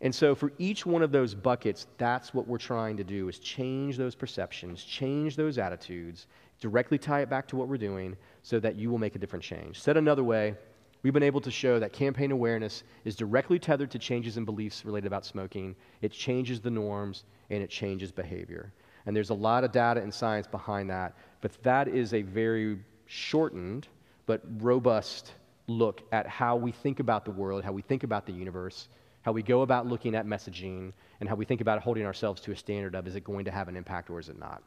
[0.00, 3.38] And so, for each one of those buckets, that's what we're trying to do is
[3.38, 6.26] change those perceptions, change those attitudes,
[6.64, 9.44] directly tie it back to what we're doing so that you will make a different
[9.44, 9.78] change.
[9.78, 10.54] Said another way,
[11.02, 14.82] we've been able to show that campaign awareness is directly tethered to changes in beliefs
[14.82, 15.76] related about smoking.
[16.00, 18.72] It changes the norms and it changes behavior.
[19.04, 22.78] And there's a lot of data and science behind that, but that is a very
[23.04, 23.88] shortened
[24.24, 25.32] but robust
[25.66, 28.88] look at how we think about the world, how we think about the universe,
[29.20, 32.52] how we go about looking at messaging, and how we think about holding ourselves to
[32.52, 34.62] a standard of is it going to have an impact or is it not.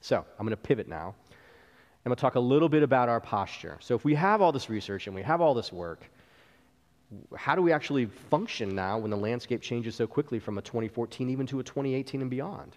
[0.00, 1.14] So I'm going to pivot now.
[2.04, 3.76] I'm going to talk a little bit about our posture.
[3.80, 6.08] So, if we have all this research and we have all this work,
[7.36, 11.28] how do we actually function now when the landscape changes so quickly from a 2014
[11.30, 12.76] even to a 2018 and beyond?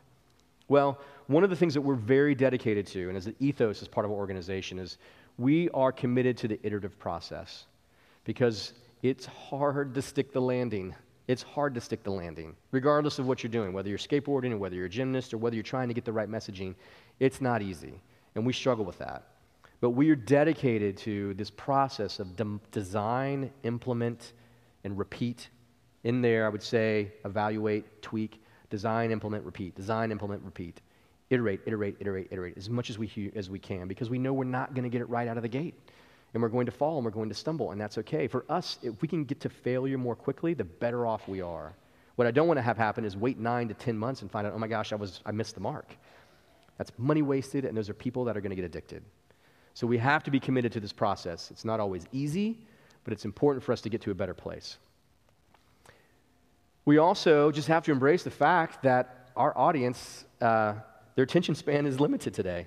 [0.67, 3.87] Well, one of the things that we're very dedicated to, and as an ethos as
[3.87, 4.97] part of our organization, is
[5.37, 7.65] we are committed to the iterative process
[8.23, 10.95] because it's hard to stick the landing.
[11.27, 14.57] It's hard to stick the landing, regardless of what you're doing, whether you're skateboarding or
[14.57, 16.75] whether you're a gymnast or whether you're trying to get the right messaging.
[17.21, 18.01] It's not easy,
[18.33, 19.27] and we struggle with that.
[19.79, 24.33] But we are dedicated to this process of de- design, implement,
[24.83, 25.47] and repeat.
[26.03, 30.81] In there, I would say evaluate, tweak, design, implement, repeat, design, implement, repeat.
[31.29, 34.43] Iterate, iterate, iterate, iterate as much as we, as we can because we know we're
[34.43, 35.75] not going to get it right out of the gate.
[36.33, 38.25] And we're going to fall and we're going to stumble, and that's okay.
[38.25, 41.75] For us, if we can get to failure more quickly, the better off we are.
[42.15, 44.47] What I don't want to have happen is wait nine to 10 months and find
[44.47, 45.95] out, oh my gosh, I, was, I missed the mark.
[46.81, 49.03] That's money wasted, and those are people that are going to get addicted.
[49.75, 51.51] So we have to be committed to this process.
[51.51, 52.57] It's not always easy,
[53.03, 54.77] but it's important for us to get to a better place.
[56.85, 60.73] We also just have to embrace the fact that our audience, uh,
[61.13, 62.65] their attention span is limited today.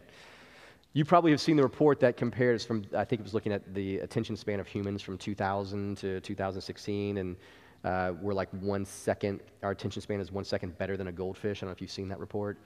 [0.93, 3.75] You probably have seen the report that compares from, I think it was looking at
[3.75, 7.35] the attention span of humans from 2000 to 2016, and
[7.83, 11.59] uh, we're like one second, our attention span is one second better than a goldfish.
[11.59, 12.59] I don't know if you've seen that report.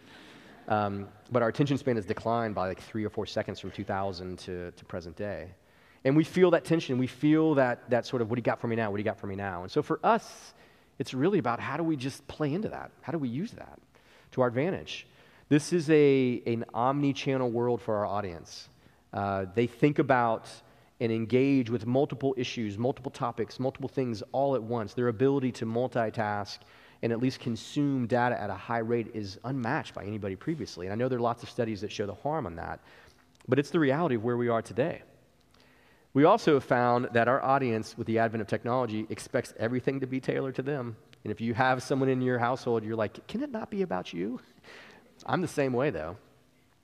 [0.69, 4.39] Um, but our attention span has declined by like three or four seconds from 2000
[4.41, 5.49] to, to present day.
[6.05, 6.99] And we feel that tension.
[6.99, 8.91] We feel that, that sort of, what do you got for me now?
[8.91, 9.63] What do you got for me now?
[9.63, 10.55] And so for us,
[10.99, 12.91] it's really about how do we just play into that?
[13.01, 13.79] How do we use that
[14.33, 15.07] to our advantage?
[15.49, 18.69] This is a, an omni channel world for our audience.
[19.13, 20.49] Uh, they think about
[21.01, 24.95] and engage with multiple issues, multiple topics, multiple things all at once.
[24.95, 26.59] Their ability to multitask
[27.03, 30.87] and at least consume data at a high rate is unmatched by anybody previously.
[30.87, 32.81] And I know there are lots of studies that show the harm on that,
[33.47, 35.03] but it's the reality of where we are today.
[36.15, 40.07] We also have found that our audience, with the advent of technology, expects everything to
[40.07, 40.97] be tailored to them.
[41.23, 44.13] And if you have someone in your household, you're like, can it not be about
[44.13, 44.41] you?
[45.27, 46.17] I'm the same way, though.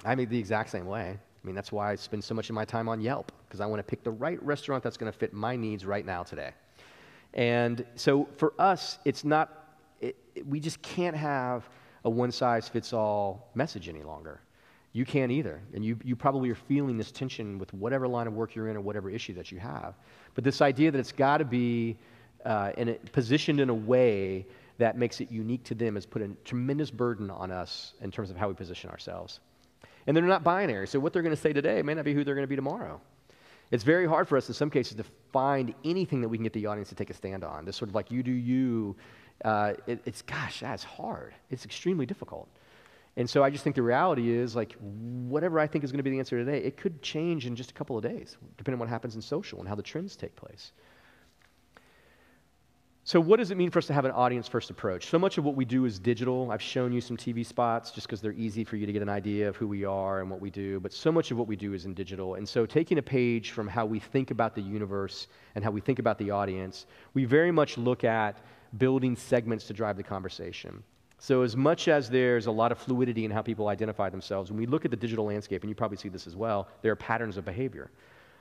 [0.05, 1.19] I'm the exact same way.
[1.19, 3.67] I mean, that's why I spend so much of my time on Yelp, because I
[3.67, 6.53] want to pick the right restaurant that's going to fit my needs right now today.
[7.35, 9.64] And so for us, it's not
[10.01, 11.69] it, it, we just can't have
[12.05, 14.41] a one size fits all message any longer.
[14.93, 15.61] You can't either.
[15.75, 18.77] And you, you probably are feeling this tension with whatever line of work you're in
[18.77, 19.95] or whatever issue that you have.
[20.35, 21.97] But this idea that it's got to be
[22.45, 24.47] uh, in a, positioned in a way
[24.79, 28.31] that makes it unique to them has put a tremendous burden on us in terms
[28.31, 29.41] of how we position ourselves.
[30.07, 32.25] And they're not binary, so what they're going to say today may not be who
[32.25, 33.01] they're going to be tomorrow.
[33.71, 36.53] It's very hard for us in some cases to find anything that we can get
[36.53, 37.65] the audience to take a stand on.
[37.65, 38.95] This sort of like you do you
[39.45, 41.35] uh, it, it's, gosh, that's hard.
[41.51, 42.49] It's extremely difficult.
[43.17, 46.03] And so I just think the reality is, like, whatever I think is going to
[46.03, 48.81] be the answer today, it could change in just a couple of days, depending on
[48.81, 50.73] what happens in social and how the trends take place.
[53.07, 55.05] So, what does it mean for us to have an audience first approach?
[55.05, 56.51] So much of what we do is digital.
[56.51, 59.11] I've shown you some TV spots just because they're easy for you to get an
[59.11, 61.55] idea of who we are and what we do, but so much of what we
[61.55, 62.37] do is in digital.
[62.37, 65.83] And so, taking a page from how we think about the universe and how we
[65.83, 68.39] think about the audience, we very much look at
[68.79, 70.83] building segments to drive the conversation.
[71.19, 74.59] So, as much as there's a lot of fluidity in how people identify themselves, when
[74.59, 76.97] we look at the digital landscape, and you probably see this as well, there are
[76.97, 77.91] patterns of behavior.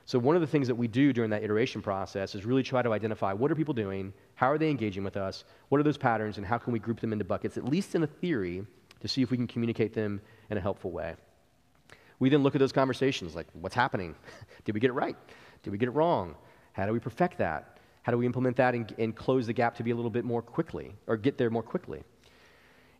[0.06, 2.82] So, one of the things that we do during that iteration process is really try
[2.82, 5.96] to identify what are people doing, how are they engaging with us, what are those
[5.96, 8.66] patterns, and how can we group them into buckets, at least in a theory,
[9.00, 10.20] to see if we can communicate them
[10.50, 11.14] in a helpful way.
[12.18, 14.14] We then look at those conversations like, what's happening?
[14.64, 15.16] Did we get it right?
[15.62, 16.34] Did we get it wrong?
[16.72, 17.73] How do we perfect that?
[18.04, 20.24] How do we implement that and, and close the gap to be a little bit
[20.24, 22.04] more quickly or get there more quickly?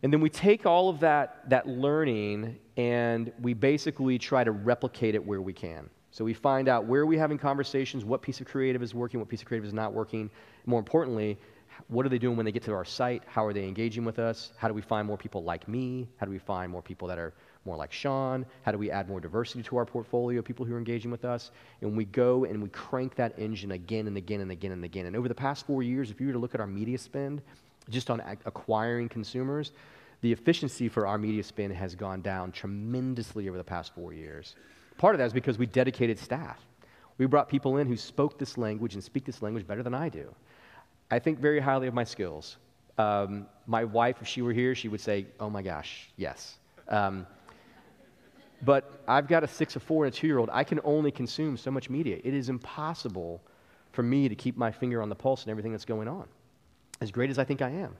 [0.01, 5.15] And then we take all of that, that learning and we basically try to replicate
[5.15, 5.89] it where we can.
[6.09, 9.19] So we find out where are we having conversations, what piece of creative is working,
[9.19, 10.29] what piece of creative is not working.
[10.65, 11.37] More importantly,
[11.87, 13.21] what are they doing when they get to our site?
[13.27, 14.53] How are they engaging with us?
[14.57, 16.09] How do we find more people like me?
[16.17, 17.33] How do we find more people that are
[17.65, 18.45] more like Sean?
[18.63, 21.51] How do we add more diversity to our portfolio, people who are engaging with us?
[21.81, 25.07] And we go and we crank that engine again and again and again and again.
[25.07, 27.41] And over the past four years, if you were to look at our media spend,
[27.89, 29.71] just on acquiring consumers,
[30.21, 34.55] the efficiency for our media spend has gone down tremendously over the past four years.
[34.97, 36.59] Part of that is because we dedicated staff.
[37.17, 40.09] We brought people in who spoke this language and speak this language better than I
[40.09, 40.33] do.
[41.11, 42.57] I think very highly of my skills.
[42.97, 46.55] Um, my wife, if she were here, she would say, Oh my gosh, yes.
[46.87, 47.27] Um,
[48.63, 50.49] but I've got a six, a four, and a two year old.
[50.51, 52.19] I can only consume so much media.
[52.23, 53.41] It is impossible
[53.91, 56.27] for me to keep my finger on the pulse and everything that's going on,
[57.01, 57.95] as great as I think I am.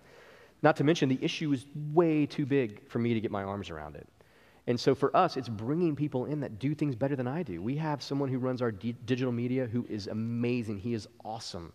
[0.61, 3.69] Not to mention, the issue is way too big for me to get my arms
[3.69, 4.07] around it.
[4.67, 7.61] And so for us, it's bringing people in that do things better than I do.
[7.61, 10.79] We have someone who runs our d- digital media who is amazing.
[10.79, 11.71] He is awesome.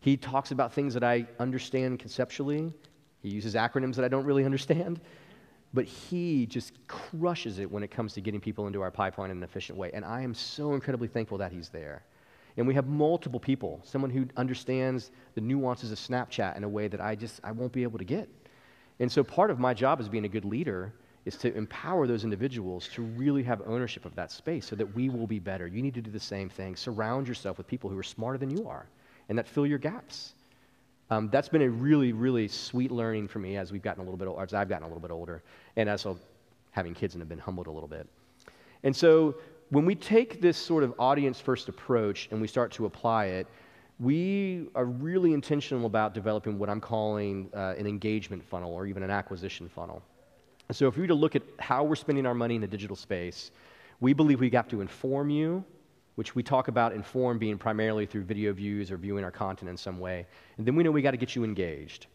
[0.00, 2.72] He talks about things that I understand conceptually.
[3.22, 5.00] He uses acronyms that I don't really understand.
[5.74, 9.38] But he just crushes it when it comes to getting people into our pipeline in
[9.38, 9.90] an efficient way.
[9.92, 12.04] And I am so incredibly thankful that he's there.
[12.56, 16.86] And we have multiple people, someone who understands the nuances of Snapchat in a way
[16.86, 18.28] that I just I won't be able to get.
[19.00, 20.92] And so part of my job as being a good leader
[21.24, 25.08] is to empower those individuals to really have ownership of that space so that we
[25.08, 25.66] will be better.
[25.66, 26.76] You need to do the same thing.
[26.76, 28.86] Surround yourself with people who are smarter than you are
[29.28, 30.34] and that fill your gaps.
[31.10, 34.16] Um, that's been a really, really sweet learning for me as we've gotten a little
[34.16, 35.42] bit as I've gotten a little bit older,
[35.76, 36.06] and as
[36.70, 38.06] having kids and have been humbled a little bit.
[38.82, 39.36] And so
[39.70, 43.46] when we take this sort of audience first approach and we start to apply it,
[44.00, 49.02] we are really intentional about developing what I'm calling uh, an engagement funnel or even
[49.02, 50.02] an acquisition funnel.
[50.72, 52.96] So, if we were to look at how we're spending our money in the digital
[52.96, 53.50] space,
[54.00, 55.64] we believe we have to inform you,
[56.14, 59.68] which we talk about in form being primarily through video views or viewing our content
[59.68, 60.26] in some way.
[60.58, 62.06] And then we know we got to get you engaged.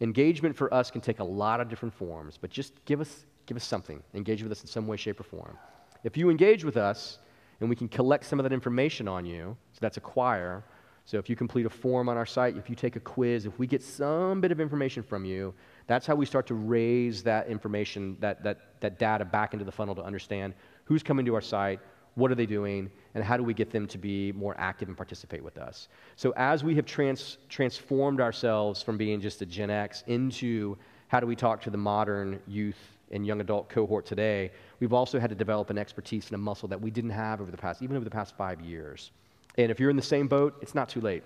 [0.00, 3.56] Engagement for us can take a lot of different forms, but just give us, give
[3.56, 4.02] us something.
[4.12, 5.56] Engage with us in some way, shape, or form.
[6.04, 7.18] If you engage with us
[7.60, 10.62] and we can collect some of that information on you, so that's acquire.
[11.06, 13.58] So if you complete a form on our site, if you take a quiz, if
[13.58, 15.54] we get some bit of information from you,
[15.86, 19.72] that's how we start to raise that information, that, that, that data back into the
[19.72, 20.52] funnel to understand
[20.84, 21.80] who's coming to our site,
[22.16, 24.96] what are they doing, and how do we get them to be more active and
[24.96, 25.88] participate with us.
[26.16, 30.76] So as we have trans- transformed ourselves from being just a Gen X into
[31.08, 32.78] how do we talk to the modern youth
[33.10, 34.50] and young adult cohort today,
[34.80, 37.50] we've also had to develop an expertise and a muscle that we didn't have over
[37.50, 39.12] the past, even over the past five years.
[39.58, 41.22] And if you're in the same boat, it's not too late.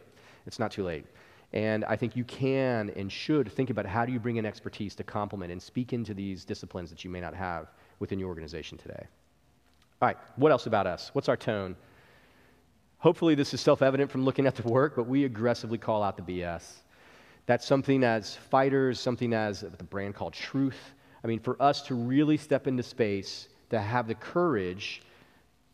[0.46, 1.06] It's not too late.
[1.52, 4.94] And I think you can and should think about how do you bring in expertise
[4.96, 7.68] to complement and speak into these disciplines that you may not have
[8.00, 9.06] within your organization today.
[10.02, 11.10] All right, what else about us?
[11.12, 11.76] What's our tone?
[12.98, 16.16] Hopefully, this is self evident from looking at the work, but we aggressively call out
[16.16, 16.62] the BS.
[17.44, 20.78] That's something as fighters, something as the brand called Truth.
[21.22, 25.02] I mean, for us to really step into space, to have the courage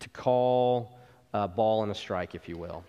[0.01, 0.99] to call
[1.33, 2.83] a ball and a strike, if you will.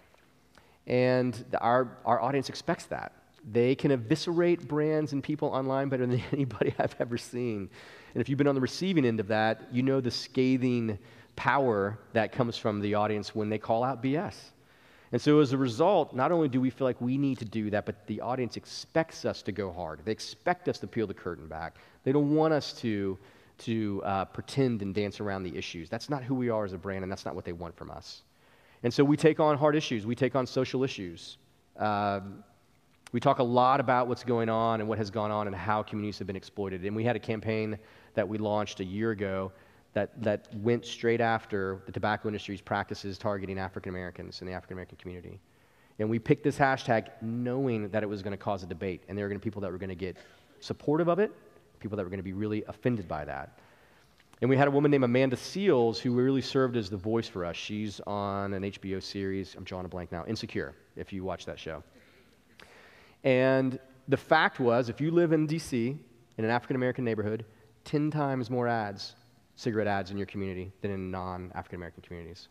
[0.88, 3.12] And our, our audience expects that.
[3.52, 7.70] They can eviscerate brands and people online better than anybody I've ever seen.
[8.14, 10.98] And if you've been on the receiving end of that, you know the scathing
[11.38, 14.36] power that comes from the audience when they call out BS.
[15.14, 17.70] And so, as a result, not only do we feel like we need to do
[17.70, 20.02] that, but the audience expects us to go hard.
[20.04, 21.78] They expect us to peel the curtain back.
[22.04, 23.18] They don't want us to,
[23.60, 25.90] to uh, pretend and dance around the issues.
[25.90, 27.90] That's not who we are as a brand, and that's not what they want from
[27.90, 28.24] us.
[28.84, 31.38] And so we take on hard issues, we take on social issues.
[31.78, 32.44] Um,
[33.14, 35.82] we talk a lot about what's going on and what has gone on and how
[35.82, 36.84] communities have been exploited.
[36.84, 37.80] And we had a campaign
[38.16, 39.54] that we launched a year ago
[39.98, 44.76] that, that went straight after the tobacco industry's practices targeting African Americans and the African
[44.76, 45.40] American community.
[45.98, 49.18] And we picked this hashtag knowing that it was going to cause a debate, and
[49.18, 50.16] there were going to be people that were going to get
[50.60, 51.32] supportive of it,
[51.80, 53.58] people that were going to be really offended by that.
[54.40, 57.44] And we had a woman named Amanda Seales who really served as the voice for
[57.44, 57.56] us.
[57.56, 61.58] She's on an HBO series, I'm drawing a blank now, Insecure, if you watch that
[61.58, 61.82] show.
[63.24, 65.98] And the fact was, if you live in DC,
[66.38, 67.46] in an African American neighborhood,
[67.86, 69.16] 10 times more ads,
[69.58, 72.48] cigarette ads in your community than in non African American communities.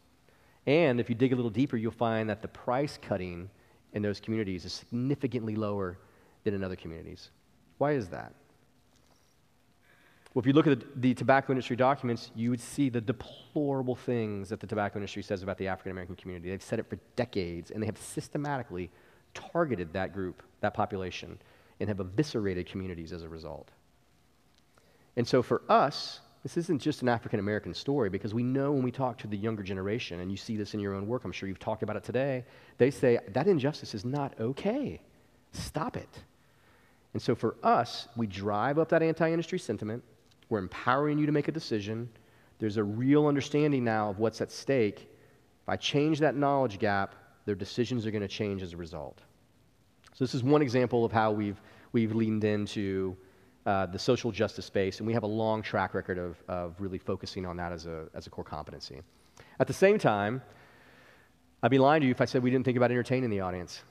[0.66, 3.48] And if you dig a little deeper, you'll find that the price cutting
[3.94, 5.98] in those communities is significantly lower
[6.44, 7.30] than in other communities.
[7.78, 8.34] Why is that?
[10.34, 13.96] Well, if you look at the, the, tobacco industry documents, you would see the deplorable
[13.96, 16.50] things that the tobacco industry says about the African American community.
[16.50, 18.90] They've said it for decades, and they have systematically
[19.32, 21.38] targeted that group, that population,
[21.80, 23.70] and have eviscerated communities as a result.
[25.16, 28.84] And so for us, this isn't just an African American story because we know when
[28.84, 31.32] we talk to the younger generation, and you see this in your own work, I'm
[31.32, 32.44] sure you've talked about it today,
[32.78, 35.01] they say that injustice is not okay.
[35.51, 36.20] Stop it.
[37.14, 40.05] And so for us, we drive up that anti industry sentiment
[40.49, 42.09] we're empowering you to make a decision.
[42.61, 45.01] There's a real understanding now of what's at stake.
[45.01, 49.20] If I change that knowledge gap, their decisions are going to change as a result.
[50.14, 53.16] So, this is one example of how we've, we've leaned into
[53.67, 56.99] uh, the social justice space, and we have a long track record of, of really
[56.99, 59.01] focusing on that as a, as a core competency.
[59.61, 60.41] At the same time,
[61.62, 63.83] I'd be lying to you if I said we didn't think about entertaining the audience.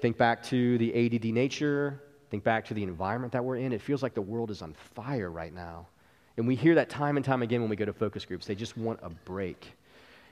[0.00, 2.00] Think back to the ADD nature,
[2.30, 3.72] Think back to the environment that we're in.
[3.72, 5.88] It feels like the world is on fire right now.
[6.36, 8.46] And we hear that time and time again when we go to focus groups.
[8.46, 9.72] They just want a break.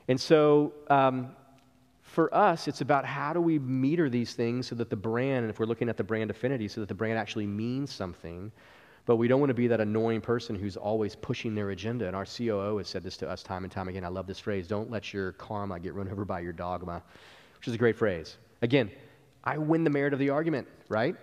[0.07, 1.35] And so, um,
[2.03, 5.51] for us, it's about how do we meter these things so that the brand, and
[5.51, 8.51] if we're looking at the brand affinity, so that the brand actually means something,
[9.09, 12.07] but we don't want to be that annoying person who's always pushing their agenda.
[12.07, 14.05] And our COO has said this to us time and time again.
[14.05, 17.03] I love this phrase don't let your karma get run over by your dogma,
[17.57, 18.37] which is a great phrase.
[18.61, 18.91] Again,
[19.43, 21.17] I win the merit of the argument, right?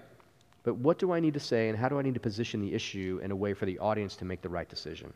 [0.63, 2.73] But what do I need to say, and how do I need to position the
[2.73, 5.13] issue in a way for the audience to make the right decision?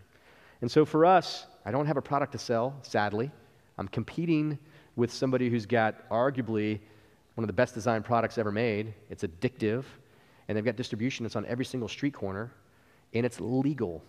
[0.61, 3.32] And so for us, I don't have a product to sell, sadly.
[3.80, 4.59] I'm competing
[4.95, 6.80] with somebody who's got arguably
[7.34, 8.93] one of the best designed products ever made.
[9.09, 9.86] It's addictive,
[10.47, 12.51] and they've got distribution that's on every single street corner,
[13.14, 14.03] and it's legal.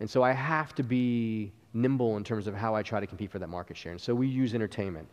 [0.00, 3.30] And so I have to be nimble in terms of how I try to compete
[3.30, 3.92] for that market share.
[3.92, 5.08] And so we use entertainment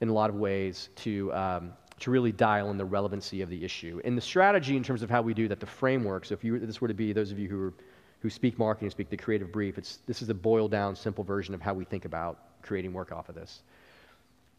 [0.00, 3.64] in a lot of ways to, um, to really dial in the relevancy of the
[3.64, 4.00] issue.
[4.04, 6.58] And the strategy in terms of how we do that, the framework, so if you,
[6.58, 7.74] this were to be those of you who, are,
[8.20, 11.54] who speak marketing, speak the creative brief, it's, this is a boiled down, simple version
[11.54, 13.62] of how we think about creating work off of this.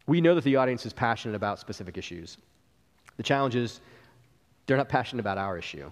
[0.06, 2.36] We know that the audience is passionate about specific issues.
[3.16, 3.80] The challenge is
[4.66, 5.90] they're not passionate about our issue.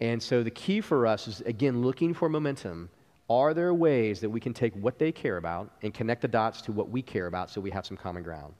[0.00, 2.90] And so the key for us is, again, looking for momentum.
[3.28, 6.60] Are there ways that we can take what they care about and connect the dots
[6.62, 8.54] to what we care about so we have some common ground?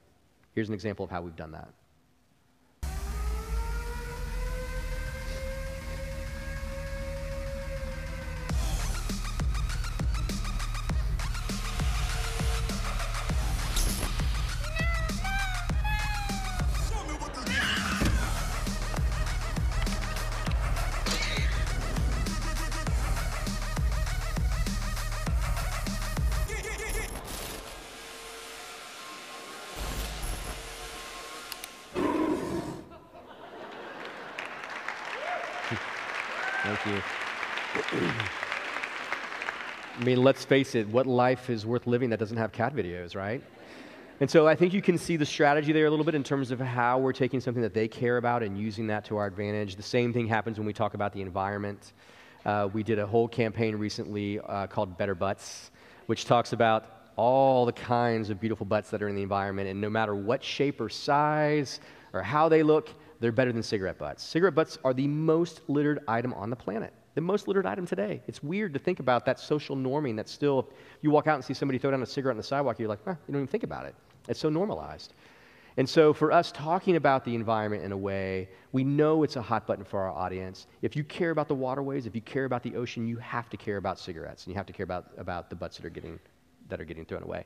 [0.53, 1.69] Here's an example of how we've done that.
[40.07, 43.43] Mean, let's face it, what life is worth living that doesn't have cat videos, right?
[44.21, 46.49] And so I think you can see the strategy there a little bit in terms
[46.49, 49.75] of how we're taking something that they care about and using that to our advantage.
[49.75, 51.91] The same thing happens when we talk about the environment.
[52.45, 55.71] Uh, we did a whole campaign recently uh, called Better Butts,
[56.05, 59.67] which talks about all the kinds of beautiful butts that are in the environment.
[59.67, 61.81] And no matter what shape or size
[62.13, 62.89] or how they look,
[63.19, 64.23] they're better than cigarette butts.
[64.23, 68.21] Cigarette butts are the most littered item on the planet the most littered item today.
[68.27, 70.69] It's weird to think about that social norming that still,
[71.01, 72.99] you walk out and see somebody throw down a cigarette on the sidewalk, you're like,
[73.07, 73.95] eh, you don't even think about it.
[74.27, 75.13] It's so normalized.
[75.77, 79.41] And so, for us talking about the environment in a way, we know it's a
[79.41, 80.67] hot button for our audience.
[80.83, 83.57] If you care about the waterways, if you care about the ocean, you have to
[83.57, 86.19] care about cigarettes, and you have to care about, about the butts that are getting
[86.69, 87.45] that are getting thrown away.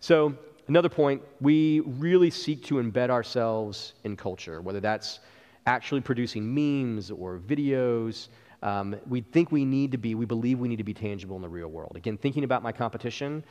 [0.00, 0.34] So,
[0.68, 5.20] another point, we really seek to embed ourselves in culture, whether that's
[5.66, 8.28] actually producing memes or videos,
[8.66, 11.42] um, we think we need to be, we believe we need to be tangible in
[11.42, 11.92] the real world.
[11.94, 13.44] Again, thinking about my competition,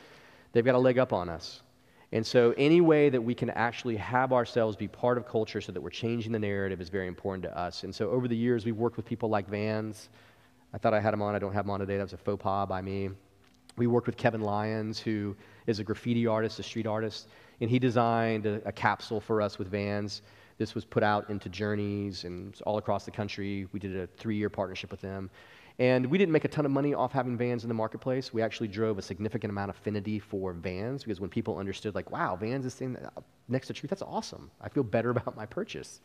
[0.52, 1.62] they've got a leg up on us.
[2.12, 5.72] And so, any way that we can actually have ourselves be part of culture so
[5.72, 7.82] that we're changing the narrative is very important to us.
[7.82, 10.10] And so, over the years, we've worked with people like Vans.
[10.74, 11.96] I thought I had him on, I don't have him on today.
[11.96, 13.08] That was a faux pas by me.
[13.76, 15.34] We worked with Kevin Lyons, who
[15.66, 17.28] is a graffiti artist, a street artist,
[17.62, 20.20] and he designed a, a capsule for us with Vans
[20.58, 23.66] this was put out into journeys and all across the country.
[23.72, 25.30] We did a three year partnership with them.
[25.78, 28.32] And we didn't make a ton of money off having vans in the marketplace.
[28.32, 32.10] We actually drove a significant amount of affinity for vans because when people understood, like,
[32.10, 34.50] wow, vans is thing uh, next to truth, that's awesome.
[34.62, 36.00] I feel better about my purchase.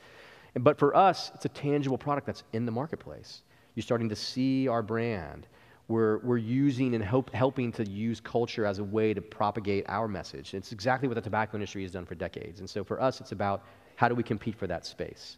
[0.56, 3.44] And, but for us, it's a tangible product that's in the marketplace.
[3.76, 5.48] You're starting to see our brand.
[5.88, 10.10] We're, we're using and help, helping to use culture as a way to propagate our
[10.10, 10.54] message.
[10.54, 12.60] It's exactly what the tobacco industry has done for decades.
[12.60, 13.64] And so for us, it's about
[14.02, 15.38] how do we compete for that space?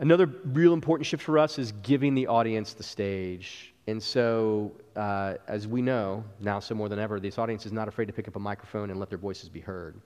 [0.00, 3.72] Another real important shift for us is giving the audience the stage.
[3.86, 7.86] And so, uh, as we know, now so more than ever, this audience is not
[7.86, 10.00] afraid to pick up a microphone and let their voices be heard.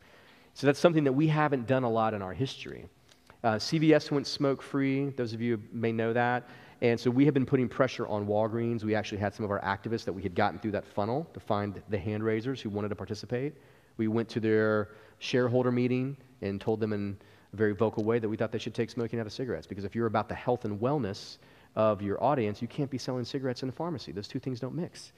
[0.53, 2.85] So, that's something that we haven't done a lot in our history.
[3.43, 6.51] Uh, CVS went smoke free, those of you may know that.
[6.83, 8.85] And so, we have been putting pressure on Walgreens.
[8.85, 11.41] We actually had some of our activists that we had gotten through that funnel to
[11.41, 13.55] find the hand raisers who wanted to participate.
[13.97, 17.17] We went to their shareholder meeting and told them in
[17.53, 19.85] a very vocal way that we thought they should take smoking out of cigarettes because
[19.85, 21.39] if you're about the health and wellness
[21.77, 24.12] of your audience, you can't be selling cigarettes in the pharmacy.
[24.12, 25.12] Those two things don't mix.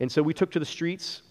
[0.00, 1.22] And so we took to the streets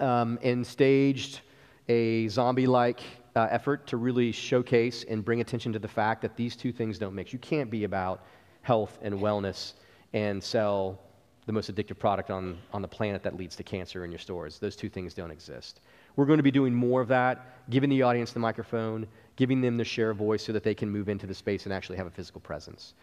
[0.00, 1.40] um, and staged
[1.88, 3.00] a zombie like
[3.34, 6.98] uh, effort to really showcase and bring attention to the fact that these two things
[6.98, 7.32] don't mix.
[7.32, 8.24] You can't be about
[8.62, 9.74] health and wellness
[10.12, 11.00] and sell
[11.46, 14.58] the most addictive product on, on the planet that leads to cancer in your stores.
[14.58, 15.80] Those two things don't exist.
[16.16, 19.06] We're going to be doing more of that, giving the audience the microphone,
[19.36, 21.96] giving them the share voice so that they can move into the space and actually
[21.98, 22.94] have a physical presence.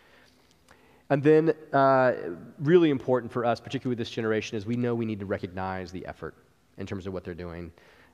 [1.10, 2.14] And then, uh,
[2.60, 5.92] really important for us, particularly with this generation, is we know we need to recognize
[5.92, 6.34] the effort
[6.78, 7.72] in terms of what they're doing.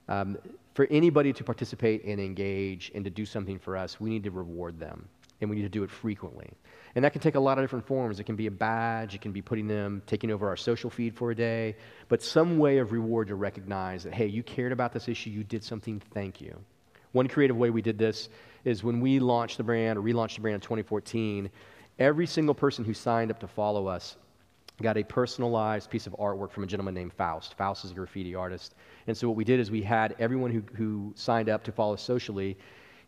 [0.10, 0.38] Um,
[0.74, 4.32] for anybody to participate and engage and to do something for us, we need to
[4.32, 5.08] reward them.
[5.42, 6.50] And we need to do it frequently.
[6.96, 8.20] And that can take a lot of different forms.
[8.20, 11.16] It can be a badge, it can be putting them, taking over our social feed
[11.16, 11.76] for a day,
[12.08, 15.44] but some way of reward to recognize that, hey, you cared about this issue, you
[15.44, 16.58] did something, thank you.
[17.12, 18.30] One creative way we did this
[18.66, 21.50] is when we launched the brand or relaunched the brand in 2014,
[21.98, 24.18] every single person who signed up to follow us
[24.82, 27.56] got a personalized piece of artwork from a gentleman named Faust.
[27.56, 28.76] Faust is a graffiti artist.
[29.08, 31.96] And so what we did is we had everyone who, who signed up to follow
[31.96, 32.58] us socially,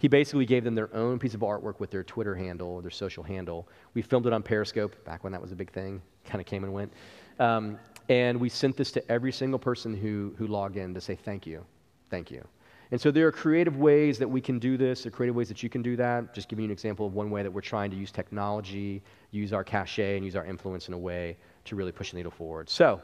[0.01, 2.89] he basically gave them their own piece of artwork with their Twitter handle or their
[2.89, 3.67] social handle.
[3.93, 6.63] We filmed it on Periscope back when that was a big thing, kind of came
[6.63, 6.91] and went.
[7.37, 7.77] Um,
[8.09, 11.45] and we sent this to every single person who, who logged in to say thank
[11.45, 11.63] you,
[12.09, 12.43] thank you.
[12.89, 15.03] And so there are creative ways that we can do this.
[15.03, 16.33] There are creative ways that you can do that.
[16.33, 19.53] Just giving you an example of one way that we're trying to use technology, use
[19.53, 22.71] our cachet, and use our influence in a way to really push the needle forward.
[22.71, 22.99] So,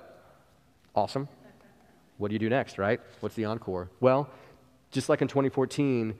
[0.95, 1.29] awesome.
[2.17, 2.99] What do you do next, right?
[3.19, 3.91] What's the encore?
[3.99, 4.27] Well,
[4.89, 6.17] just like in 2014,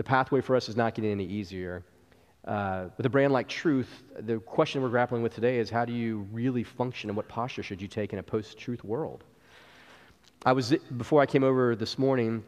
[0.00, 1.84] the pathway for us is not getting any easier.
[2.46, 5.92] Uh, with a brand like Truth, the question we're grappling with today is how do
[5.92, 9.24] you really function and what posture should you take in a post truth world?
[10.46, 12.42] I was, before I came over this morning,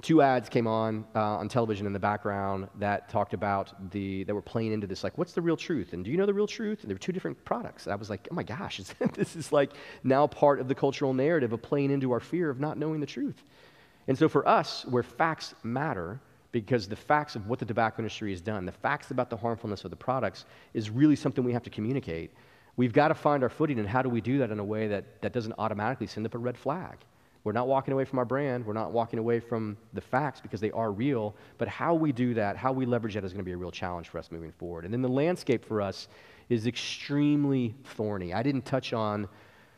[0.00, 4.34] two ads came on uh, on television in the background that talked about the that
[4.36, 6.46] were playing into this like what's the real truth and do you know the real
[6.46, 8.78] truth and there were two different products i was like oh my gosh
[9.14, 9.70] this is like
[10.02, 13.06] now part of the cultural narrative of playing into our fear of not knowing the
[13.06, 13.44] truth
[14.08, 16.20] and so for us where facts matter
[16.52, 19.84] because the facts of what the tobacco industry has done the facts about the harmfulness
[19.84, 20.44] of the products
[20.74, 22.30] is really something we have to communicate
[22.76, 24.86] we've got to find our footing and how do we do that in a way
[24.86, 26.98] that, that doesn't automatically send up a red flag
[27.44, 28.64] we're not walking away from our brand.
[28.64, 31.34] We're not walking away from the facts because they are real.
[31.58, 33.72] But how we do that, how we leverage that is going to be a real
[33.72, 34.84] challenge for us moving forward.
[34.84, 36.08] And then the landscape for us
[36.48, 38.32] is extremely thorny.
[38.32, 39.28] I didn't touch on,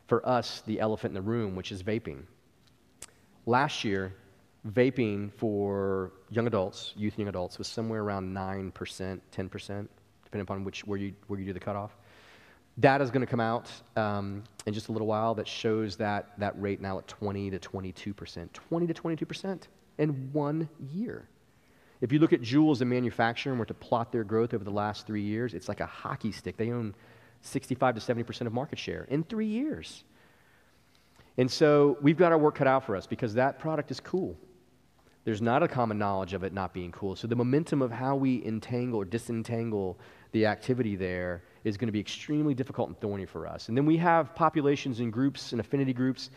[0.07, 2.23] for us, the elephant in the room, which is vaping.
[3.47, 4.13] Last year,
[4.67, 9.87] vaping for young adults, youth and young adults, was somewhere around 9%, 10%, depending
[10.41, 11.95] upon which, where, you, where you do the cutoff.
[12.79, 16.37] Data is going to come out um, in just a little while that shows that,
[16.39, 18.51] that rate now at 20 to 22%.
[18.51, 19.61] 20 to 22%
[19.97, 21.27] in one year.
[22.01, 22.41] If you look at
[22.85, 25.85] manufacturer and were to plot their growth over the last three years, it's like a
[25.85, 26.57] hockey stick.
[26.57, 26.93] They own
[27.41, 30.03] 65 to 70% of market share in three years.
[31.37, 34.37] And so we've got our work cut out for us because that product is cool.
[35.25, 37.15] There's not a common knowledge of it not being cool.
[37.15, 39.99] So the momentum of how we entangle or disentangle
[40.31, 43.67] the activity there is going to be extremely difficult and thorny for us.
[43.67, 46.29] And then we have populations and groups and affinity groups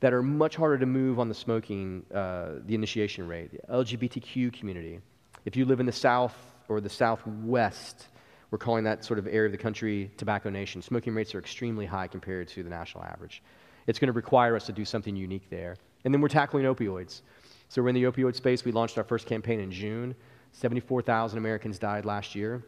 [0.00, 3.50] that are much harder to move on the smoking, uh, the initiation rate.
[3.52, 5.00] The LGBTQ community.
[5.46, 6.36] If you live in the South
[6.68, 8.08] or the Southwest,
[8.50, 10.82] we're calling that sort of area of the country tobacco nation.
[10.82, 13.42] Smoking rates are extremely high compared to the national average.
[13.86, 15.76] It's going to require us to do something unique there.
[16.04, 17.22] And then we're tackling opioids.
[17.74, 18.64] So we're in the opioid space.
[18.64, 20.14] We launched our first campaign in June.
[20.52, 22.62] 74,000 Americans died last year.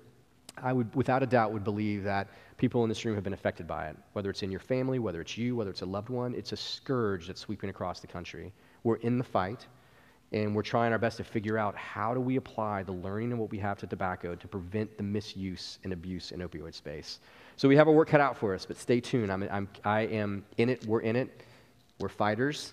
[0.60, 2.26] I would, without a doubt, would believe that
[2.56, 3.96] people in this room have been affected by it.
[4.14, 6.56] Whether it's in your family, whether it's you, whether it's a loved one, it's a
[6.56, 8.52] scourge that's sweeping across the country.
[8.82, 9.68] We're in the fight,
[10.32, 13.38] and we're trying our best to figure out how do we apply the learning and
[13.38, 17.20] what we have to tobacco to prevent the misuse and abuse in opioid space.
[17.54, 19.30] So we have our work cut out for us, but stay tuned.
[19.30, 20.84] I'm, I'm I am in it.
[20.84, 21.44] We're in it.
[22.00, 22.72] We're fighters,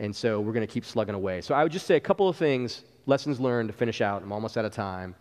[0.00, 1.40] and so we're going to keep slugging away.
[1.40, 4.22] So I would just say a couple of things, lessons learned to finish out.
[4.22, 5.14] I'm almost out of time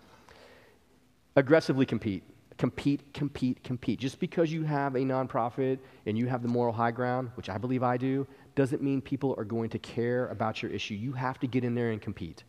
[1.35, 2.23] aggressively compete.
[2.57, 3.99] Compete, compete, compete.
[3.99, 7.57] Just because you have a nonprofit and you have the moral high ground, which I
[7.57, 10.95] believe I do, doesn't mean people are going to care about your issue.
[10.95, 12.43] You have to get in there and compete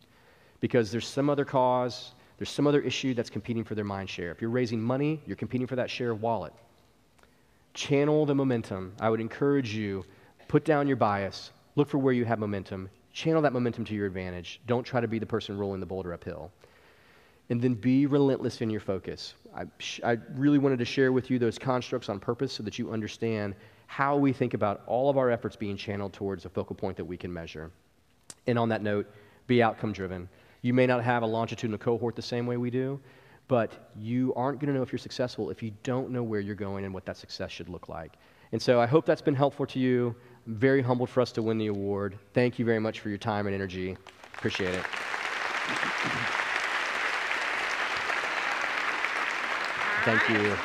[0.59, 4.31] because there's some other cause, there's some other issue that's competing for their mind share.
[4.31, 6.53] If you're raising money, you're competing for that share of wallet.
[7.73, 8.93] Channel the momentum.
[8.99, 10.03] I would encourage you,
[10.49, 14.07] put down your bias, look for where you have momentum, channel that momentum to your
[14.07, 14.61] advantage.
[14.67, 16.51] Don't try to be the person rolling the boulder uphill
[17.49, 19.33] and then be relentless in your focus.
[19.53, 19.65] I,
[20.05, 23.55] I, really wanted to share with you those constructs on purpose so that you understand
[23.87, 27.03] how we think about all of our efforts being channeled towards a focal point that
[27.03, 27.69] we can measure.
[28.47, 29.11] And on that note,
[29.47, 30.29] be outcome driven.
[30.61, 33.01] You may not have a longitudinal cohort the same way we do,
[33.49, 36.55] but you aren't going to know if you're successful if you don't know where you're
[36.55, 38.13] going and what that success should look like.
[38.53, 40.15] And so I hope that's been helpful to you.
[40.47, 42.17] I'm very humbled for us to win the award.
[42.33, 43.97] Thank you very much for your time and energy.
[44.37, 44.83] Appreciate it.
[50.03, 50.57] Thank you.